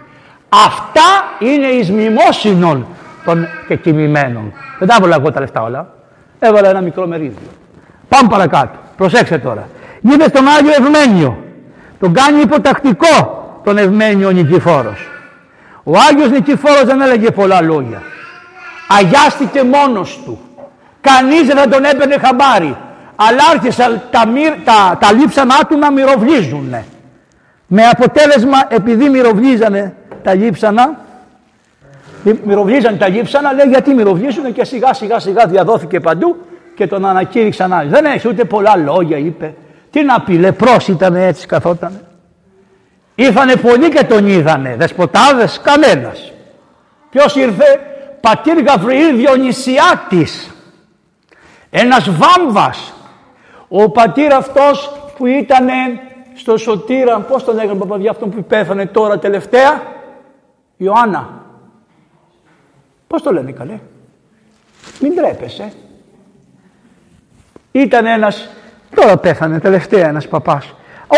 Αυτά 0.49 1.01
είναι 1.39 1.67
εις 1.67 1.91
μνημόσυνων 1.91 2.87
των 3.25 3.47
κεκοιμημένων. 3.67 4.53
Δεν 4.79 4.87
τα 4.87 4.95
έβαλα 4.99 5.15
εγώ 5.19 5.31
τα 5.31 5.39
λεφτά 5.39 5.61
όλα. 5.61 5.93
Έβαλα 6.39 6.69
ένα 6.69 6.81
μικρό 6.81 7.07
μερίδιο. 7.07 7.47
Πάμε 8.09 8.29
παρακάτω. 8.29 8.77
Προσέξτε 8.97 9.37
τώρα. 9.37 9.67
Είδε 10.01 10.27
τον 10.27 10.47
Άγιο 10.47 10.71
Ευμένιο. 10.71 11.37
Τον 11.99 12.13
κάνει 12.13 12.41
υποτακτικό 12.41 13.43
τον 13.63 13.77
Ευμένιο 13.77 14.31
Νικηφόρος. 14.31 15.09
Ο 15.83 15.91
Άγιος 16.09 16.29
Νικηφόρος 16.29 16.83
δεν 16.83 17.01
έλεγε 17.01 17.31
πολλά 17.31 17.61
λόγια. 17.61 18.01
Αγιάστηκε 18.87 19.63
μόνος 19.63 20.21
του. 20.25 20.39
Κανείς 21.01 21.47
δεν 21.47 21.69
τον 21.69 21.83
έπαιρνε 21.83 22.17
χαμπάρι 22.17 22.77
αλλά 23.15 23.41
άρχισαν 23.53 24.01
τα, 24.11 24.31
τα, 24.63 24.97
τα 24.99 25.11
λείψανά 25.11 25.65
του 25.67 25.77
να 25.77 25.91
μυροβλίζουν. 25.91 26.75
Με 27.67 27.87
αποτέλεσμα, 27.87 28.57
επειδή 28.67 29.09
μυροβλίζανε 29.09 29.95
τα 30.23 30.33
λείψανα, 30.33 30.99
μυροβλίζανε 32.43 32.97
τα 32.97 33.07
λείψανα, 33.07 33.53
λέει 33.53 33.65
γιατί 33.67 33.93
μυροβλίζουν 33.93 34.53
και 34.53 34.65
σιγά 34.65 34.93
σιγά 34.93 35.19
σιγά 35.19 35.45
διαδόθηκε 35.45 35.99
παντού 35.99 36.37
και 36.75 36.87
τον 36.87 37.05
ανακήρυξαν 37.05 37.73
άλλοι. 37.73 37.89
Δεν 37.89 38.05
έχει 38.05 38.27
ούτε 38.27 38.43
πολλά 38.43 38.77
λόγια, 38.77 39.17
είπε. 39.17 39.53
Τι 39.91 40.03
να 40.03 40.21
πει, 40.21 40.33
λεπρός 40.33 40.87
ήταν 40.87 41.15
έτσι 41.15 41.47
καθόταν. 41.47 41.99
Ήρθανε 43.15 43.55
πολλοί 43.55 43.89
και 43.89 44.03
τον 44.03 44.27
είδανε, 44.27 44.75
δεσποτάδες, 44.75 45.61
κανένας. 45.63 46.33
Ποιος 47.09 47.35
ήρθε, 47.35 47.79
πατήρ 48.21 48.63
Γαβριήλ 48.63 49.15
Διονυσιάτης, 49.15 50.51
ένας 51.69 52.09
βάμβας, 52.09 52.93
ο 53.67 53.89
πατήρ 53.89 54.33
αυτός 54.33 54.91
που 55.17 55.25
ήταν 55.25 55.67
στο 56.35 56.57
Σωτήρα, 56.57 57.19
πώς 57.19 57.43
τον 57.43 57.59
έγραφε 57.59 57.79
παπαδιά 57.79 58.11
αυτόν 58.11 58.29
που 58.29 58.43
πέθανε 58.43 58.85
τώρα 58.85 59.19
τελευταία, 59.19 59.81
Ιωάννα. 60.77 61.43
Πώς 63.07 63.21
το 63.21 63.31
λένε 63.31 63.51
καλέ; 63.51 63.79
Μην 65.01 65.15
τρέπεσαι. 65.15 65.73
Ήταν 67.71 68.05
ένας, 68.05 68.49
τώρα 68.95 69.17
πέθανε 69.17 69.59
τελευταία 69.59 70.07
ένας 70.07 70.27
παπάς. 70.27 70.73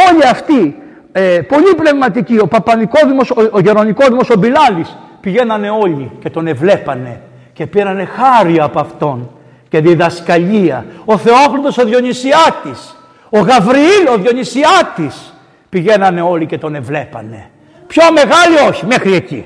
Όλοι 0.09 0.27
αυτοί, 0.27 0.81
ε, 1.11 1.39
πολύ 1.47 1.75
πνευματικοί, 1.75 2.37
ο 2.37 2.47
Παπανικόδημος, 2.47 3.31
ο, 3.31 3.35
ο 3.51 3.59
Γερονικόδημος, 3.59 4.29
ο 4.29 4.37
Μπιλάλης, 4.37 4.97
πηγαίνανε 5.19 5.69
όλοι 5.69 6.11
και 6.19 6.29
τον 6.29 6.47
εβλέπανε 6.47 7.21
και 7.53 7.67
πήρανε 7.67 8.05
χάρη 8.05 8.59
από 8.59 8.79
αυτόν 8.79 9.36
και 9.69 9.79
διδασκαλία. 9.79 10.85
Ο 11.05 11.17
Θεόχρητος 11.17 11.77
ο 11.77 11.85
Διονυσιάτης, 11.85 12.95
ο 13.29 13.39
Γαβριήλ 13.39 14.07
ο 14.13 14.17
Διονυσιάτης 14.17 15.33
πηγαίνανε 15.69 16.21
όλοι 16.21 16.45
και 16.45 16.57
τον 16.57 16.75
εβλέπανε. 16.75 17.49
Πιο 17.87 18.03
μεγάλη 18.11 18.69
όχι, 18.69 18.85
μέχρι 18.85 19.13
εκεί. 19.13 19.45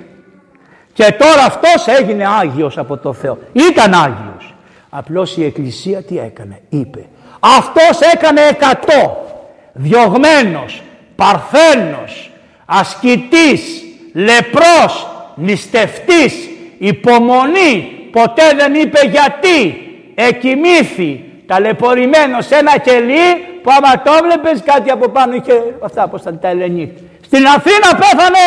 Και 0.94 1.16
τώρα 1.20 1.44
αυτός 1.44 1.88
έγινε 2.00 2.28
Άγιος 2.42 2.78
από 2.78 2.98
το 2.98 3.14
Θεό. 3.14 3.38
Ήταν 3.52 3.94
Άγιος. 3.94 4.54
Απλώς 4.90 5.38
η 5.38 5.44
Εκκλησία 5.44 6.04
τι 6.04 6.20
έκανε. 6.20 6.62
Είπε 6.70 7.06
αυτός 7.42 8.00
έκανε 8.14 8.42
εκατό. 8.42 9.26
Διωγμένος, 9.74 10.82
παρθένος, 11.16 12.32
ασκητής, 12.66 13.84
λεπρός, 14.14 15.08
νηστευτής, 15.36 16.34
υπομονή. 16.78 17.92
Ποτέ 18.12 18.44
δεν 18.58 18.74
είπε 18.74 19.00
γιατί. 19.08 19.86
Εκοιμήθη 20.28 21.26
ταλαιπωρημένο 21.48 22.42
σε 22.42 22.56
ένα 22.56 22.78
κελί 22.78 23.36
που 23.64 23.72
άμα 23.78 24.02
το 24.02 24.12
βλέπεις 24.24 24.62
κάτι 24.64 24.92
από 24.92 25.10
πάνω 25.10 25.34
είχε 25.36 25.76
αυτά 25.84 26.08
πως 26.08 26.22
ήταν 26.22 26.40
τα 26.40 26.48
Ελενή. 26.48 26.94
Στην 27.26 27.46
Αθήνα 27.46 27.96
πέθανε, 27.98 28.40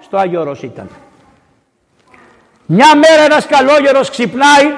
στο 0.00 0.16
Άγιο 0.16 0.40
Όρος 0.40 0.62
ήταν. 0.62 0.90
Μια 2.66 2.96
μέρα 2.96 3.22
ένας 3.24 3.46
καλόγερος 3.46 4.10
ξυπνάει 4.10 4.74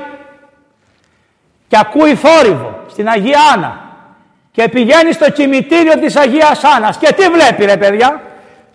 και 1.69 1.77
ακούει 1.81 2.15
θόρυβο 2.15 2.85
στην 2.91 3.09
Αγία 3.09 3.41
Άννα 3.55 3.81
και 4.53 4.69
πηγαίνει 4.69 5.13
στο 5.13 5.31
κημητήριο 5.31 5.99
της 5.99 6.17
Αγίας 6.17 6.65
Άννας 6.65 6.99
και 6.99 7.13
τι 7.13 7.29
βλέπει 7.29 7.65
ρε 7.65 7.77
παιδιά; 7.77 8.21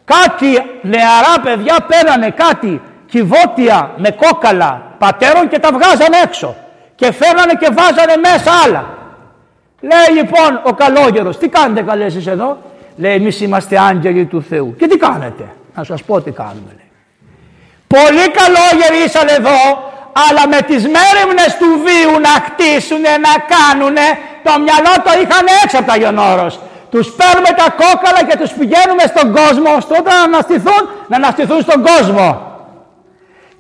Κάτι 0.06 0.64
νεαρά 0.82 1.40
παιδιά 1.44 1.76
πέρανε 1.88 2.30
κάτι 2.30 2.82
κυβότια 3.06 3.92
με 3.98 4.10
κόκαλα 4.10 4.96
πατέρων 4.98 5.48
και 5.48 5.60
τα 5.60 5.70
βγάζανε 5.74 6.18
έξω 6.24 6.56
και 7.04 7.12
φέρνανε 7.12 7.54
και 7.60 7.70
βάζανε 7.78 8.16
μέσα 8.28 8.52
άλλα 8.66 8.84
λέει 9.92 10.18
λοιπόν 10.18 10.62
ο 10.64 10.74
καλόγερος 10.74 11.38
τι 11.38 11.48
κάνετε 11.48 11.82
καλέ 11.82 12.06
εσείς 12.06 12.28
εδώ; 12.28 12.58
Λέει 12.98 13.14
εμείς 13.14 13.42
είμαστε 13.42 13.80
άγγελοι 13.80 14.26
του 14.26 14.42
Θεού 14.50 14.76
και 14.78 14.88
τι 14.88 14.98
κάνετε; 14.98 15.44
Να 15.76 15.84
σας 15.84 16.04
πω 16.04 16.22
τι 16.22 16.32
κάνουμε 16.32 16.72
λέει. 16.78 16.92
πολύ 17.88 18.26
καλόγεροι 18.40 19.00
ήσαν 19.06 19.28
εδώ 19.28 19.60
αλλά 20.28 20.44
με 20.54 20.60
τις 20.70 20.82
μέρημνες 20.96 21.52
του 21.60 21.70
βίου 21.86 22.14
να 22.28 22.34
χτίσουνε, 22.46 23.12
να 23.28 23.34
κάνουνε, 23.54 24.08
το 24.46 24.52
μυαλό 24.66 24.94
το 25.06 25.12
είχαν 25.22 25.46
έξω 25.64 25.78
από 25.80 25.88
τα 25.92 25.98
Γιονόρος. 25.98 26.60
Τους 26.92 27.06
παίρνουμε 27.18 27.52
τα 27.62 27.68
κόκαλα 27.82 28.22
και 28.30 28.38
τους 28.42 28.52
πηγαίνουμε 28.60 29.04
στον 29.14 29.28
κόσμο, 29.38 29.70
ώστε 29.78 29.96
να 30.10 30.16
αναστηθούν, 30.28 30.82
να 31.08 31.16
αναστηθούν 31.16 31.62
στον 31.62 31.80
κόσμο. 31.90 32.28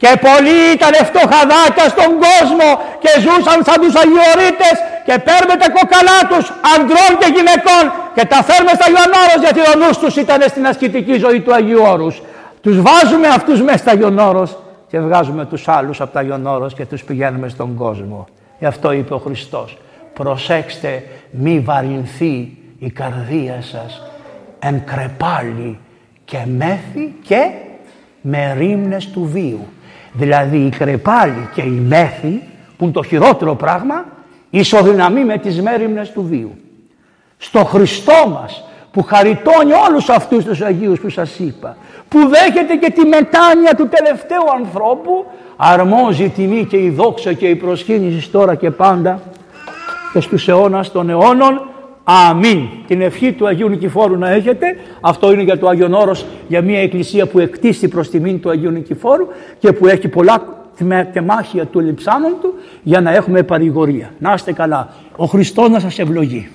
Και 0.03 0.13
πολλοί 0.27 0.59
ήταν 0.77 0.93
φτωχαδάκια 1.09 1.85
στον 1.95 2.11
κόσμο 2.25 2.67
και 3.03 3.11
ζούσαν 3.23 3.59
σαν 3.67 3.77
τους 3.83 3.95
Αγιορείτες 4.01 4.75
και 5.07 5.15
παίρνουμε 5.25 5.55
τα 5.61 5.67
κόκαλά 5.77 6.19
τους 6.31 6.45
ανδρών 6.73 7.11
και 7.19 7.27
γυναικών 7.35 7.83
και 8.15 8.25
τα 8.31 8.39
φέρουμε 8.47 8.73
στα 8.79 8.87
Ιωνόρος 8.95 9.39
γιατί 9.45 9.59
ο 9.71 9.73
νους 9.81 9.97
τους 9.97 10.15
ήταν 10.23 10.41
στην 10.51 10.65
ασκητική 10.71 11.15
ζωή 11.25 11.39
του 11.41 11.53
Αγίου 11.53 11.81
Όρους. 11.93 12.21
Τους 12.61 12.81
βάζουμε 12.81 13.27
αυτούς 13.27 13.61
μέσα 13.61 13.77
στα 13.77 13.93
Ιωνόρος 13.99 14.57
και 14.87 14.99
βγάζουμε 14.99 15.45
τους 15.45 15.67
άλλους 15.67 16.01
από 16.01 16.13
τα 16.13 16.21
Ιωνόρος 16.21 16.73
και 16.73 16.85
τους 16.85 17.03
πηγαίνουμε 17.03 17.47
στον 17.49 17.75
κόσμο. 17.75 18.27
Γι' 18.59 18.65
αυτό 18.65 18.91
είπε 18.91 19.13
ο 19.13 19.17
Χριστός. 19.17 19.77
Προσέξτε 20.13 21.03
μη 21.31 21.59
βαρυνθεί 21.59 22.57
η 22.79 22.89
καρδία 22.89 23.61
σας 23.61 24.01
εν 24.59 24.83
κρεπάλι 24.85 25.79
και 26.25 26.37
μέθη 26.57 27.15
και 27.23 27.51
με 28.21 28.55
ρήμνες 28.57 29.07
του 29.07 29.29
βίου. 29.33 29.67
Δηλαδή 30.13 30.57
η 30.57 30.69
κρεπάλι 30.69 31.49
και 31.53 31.61
η 31.61 31.83
μέθη 31.87 32.41
που 32.77 32.83
είναι 32.83 32.93
το 32.93 33.03
χειρότερο 33.03 33.55
πράγμα 33.55 34.05
ισοδυναμεί 34.49 35.25
με 35.25 35.37
τις 35.37 35.61
μέρημνες 35.61 36.11
του 36.11 36.25
βίου. 36.29 36.55
Στο 37.37 37.63
Χριστό 37.63 38.27
μας 38.29 38.63
που 38.91 39.03
χαριτώνει 39.03 39.73
όλους 39.89 40.09
αυτούς 40.09 40.45
τους 40.45 40.61
Αγίους 40.61 40.99
που 40.99 41.09
σας 41.09 41.39
είπα 41.39 41.77
που 42.07 42.19
δέχεται 42.27 42.75
και 42.75 42.91
τη 42.91 43.05
μετάνοια 43.05 43.75
του 43.75 43.87
τελευταίου 43.87 44.51
ανθρώπου 44.57 45.25
αρμόζει 45.55 46.23
η 46.23 46.29
τιμή 46.29 46.65
και 46.65 46.77
η 46.77 46.89
δόξα 46.89 47.33
και 47.33 47.47
η 47.47 47.55
προσκύνηση 47.55 48.29
τώρα 48.29 48.55
και 48.55 48.71
πάντα 48.71 49.19
και 50.13 50.19
στους 50.19 50.47
αιώνας 50.47 50.91
των 50.91 51.09
αιώνων 51.09 51.67
Αμήν. 52.03 52.67
Την 52.87 53.01
ευχή 53.01 53.31
του 53.31 53.47
Αγίου 53.47 53.69
Νικηφόρου 53.69 54.17
να 54.17 54.29
έχετε. 54.29 54.65
Αυτό 55.01 55.31
είναι 55.31 55.43
για 55.43 55.57
το 55.57 55.67
Άγιον 55.67 55.93
Όρος, 55.93 56.25
για 56.47 56.61
μια 56.61 56.79
εκκλησία 56.79 57.25
που 57.25 57.39
εκτίσει 57.39 57.87
προς 57.87 58.09
τιμήν 58.09 58.39
του 58.39 58.49
Αγίου 58.49 58.71
Νικηφόρου 58.71 59.27
και 59.59 59.71
που 59.71 59.87
έχει 59.87 60.07
πολλά 60.07 60.63
τεμάχια 61.13 61.65
του 61.65 61.79
λιψάνων 61.79 62.35
του 62.41 62.53
για 62.83 63.01
να 63.01 63.11
έχουμε 63.11 63.43
παρηγορία. 63.43 64.11
Να 64.19 64.33
είστε 64.33 64.53
καλά. 64.53 64.93
Ο 65.15 65.25
Χριστός 65.25 65.69
να 65.69 65.79
σας 65.79 65.99
ευλογεί. 65.99 66.49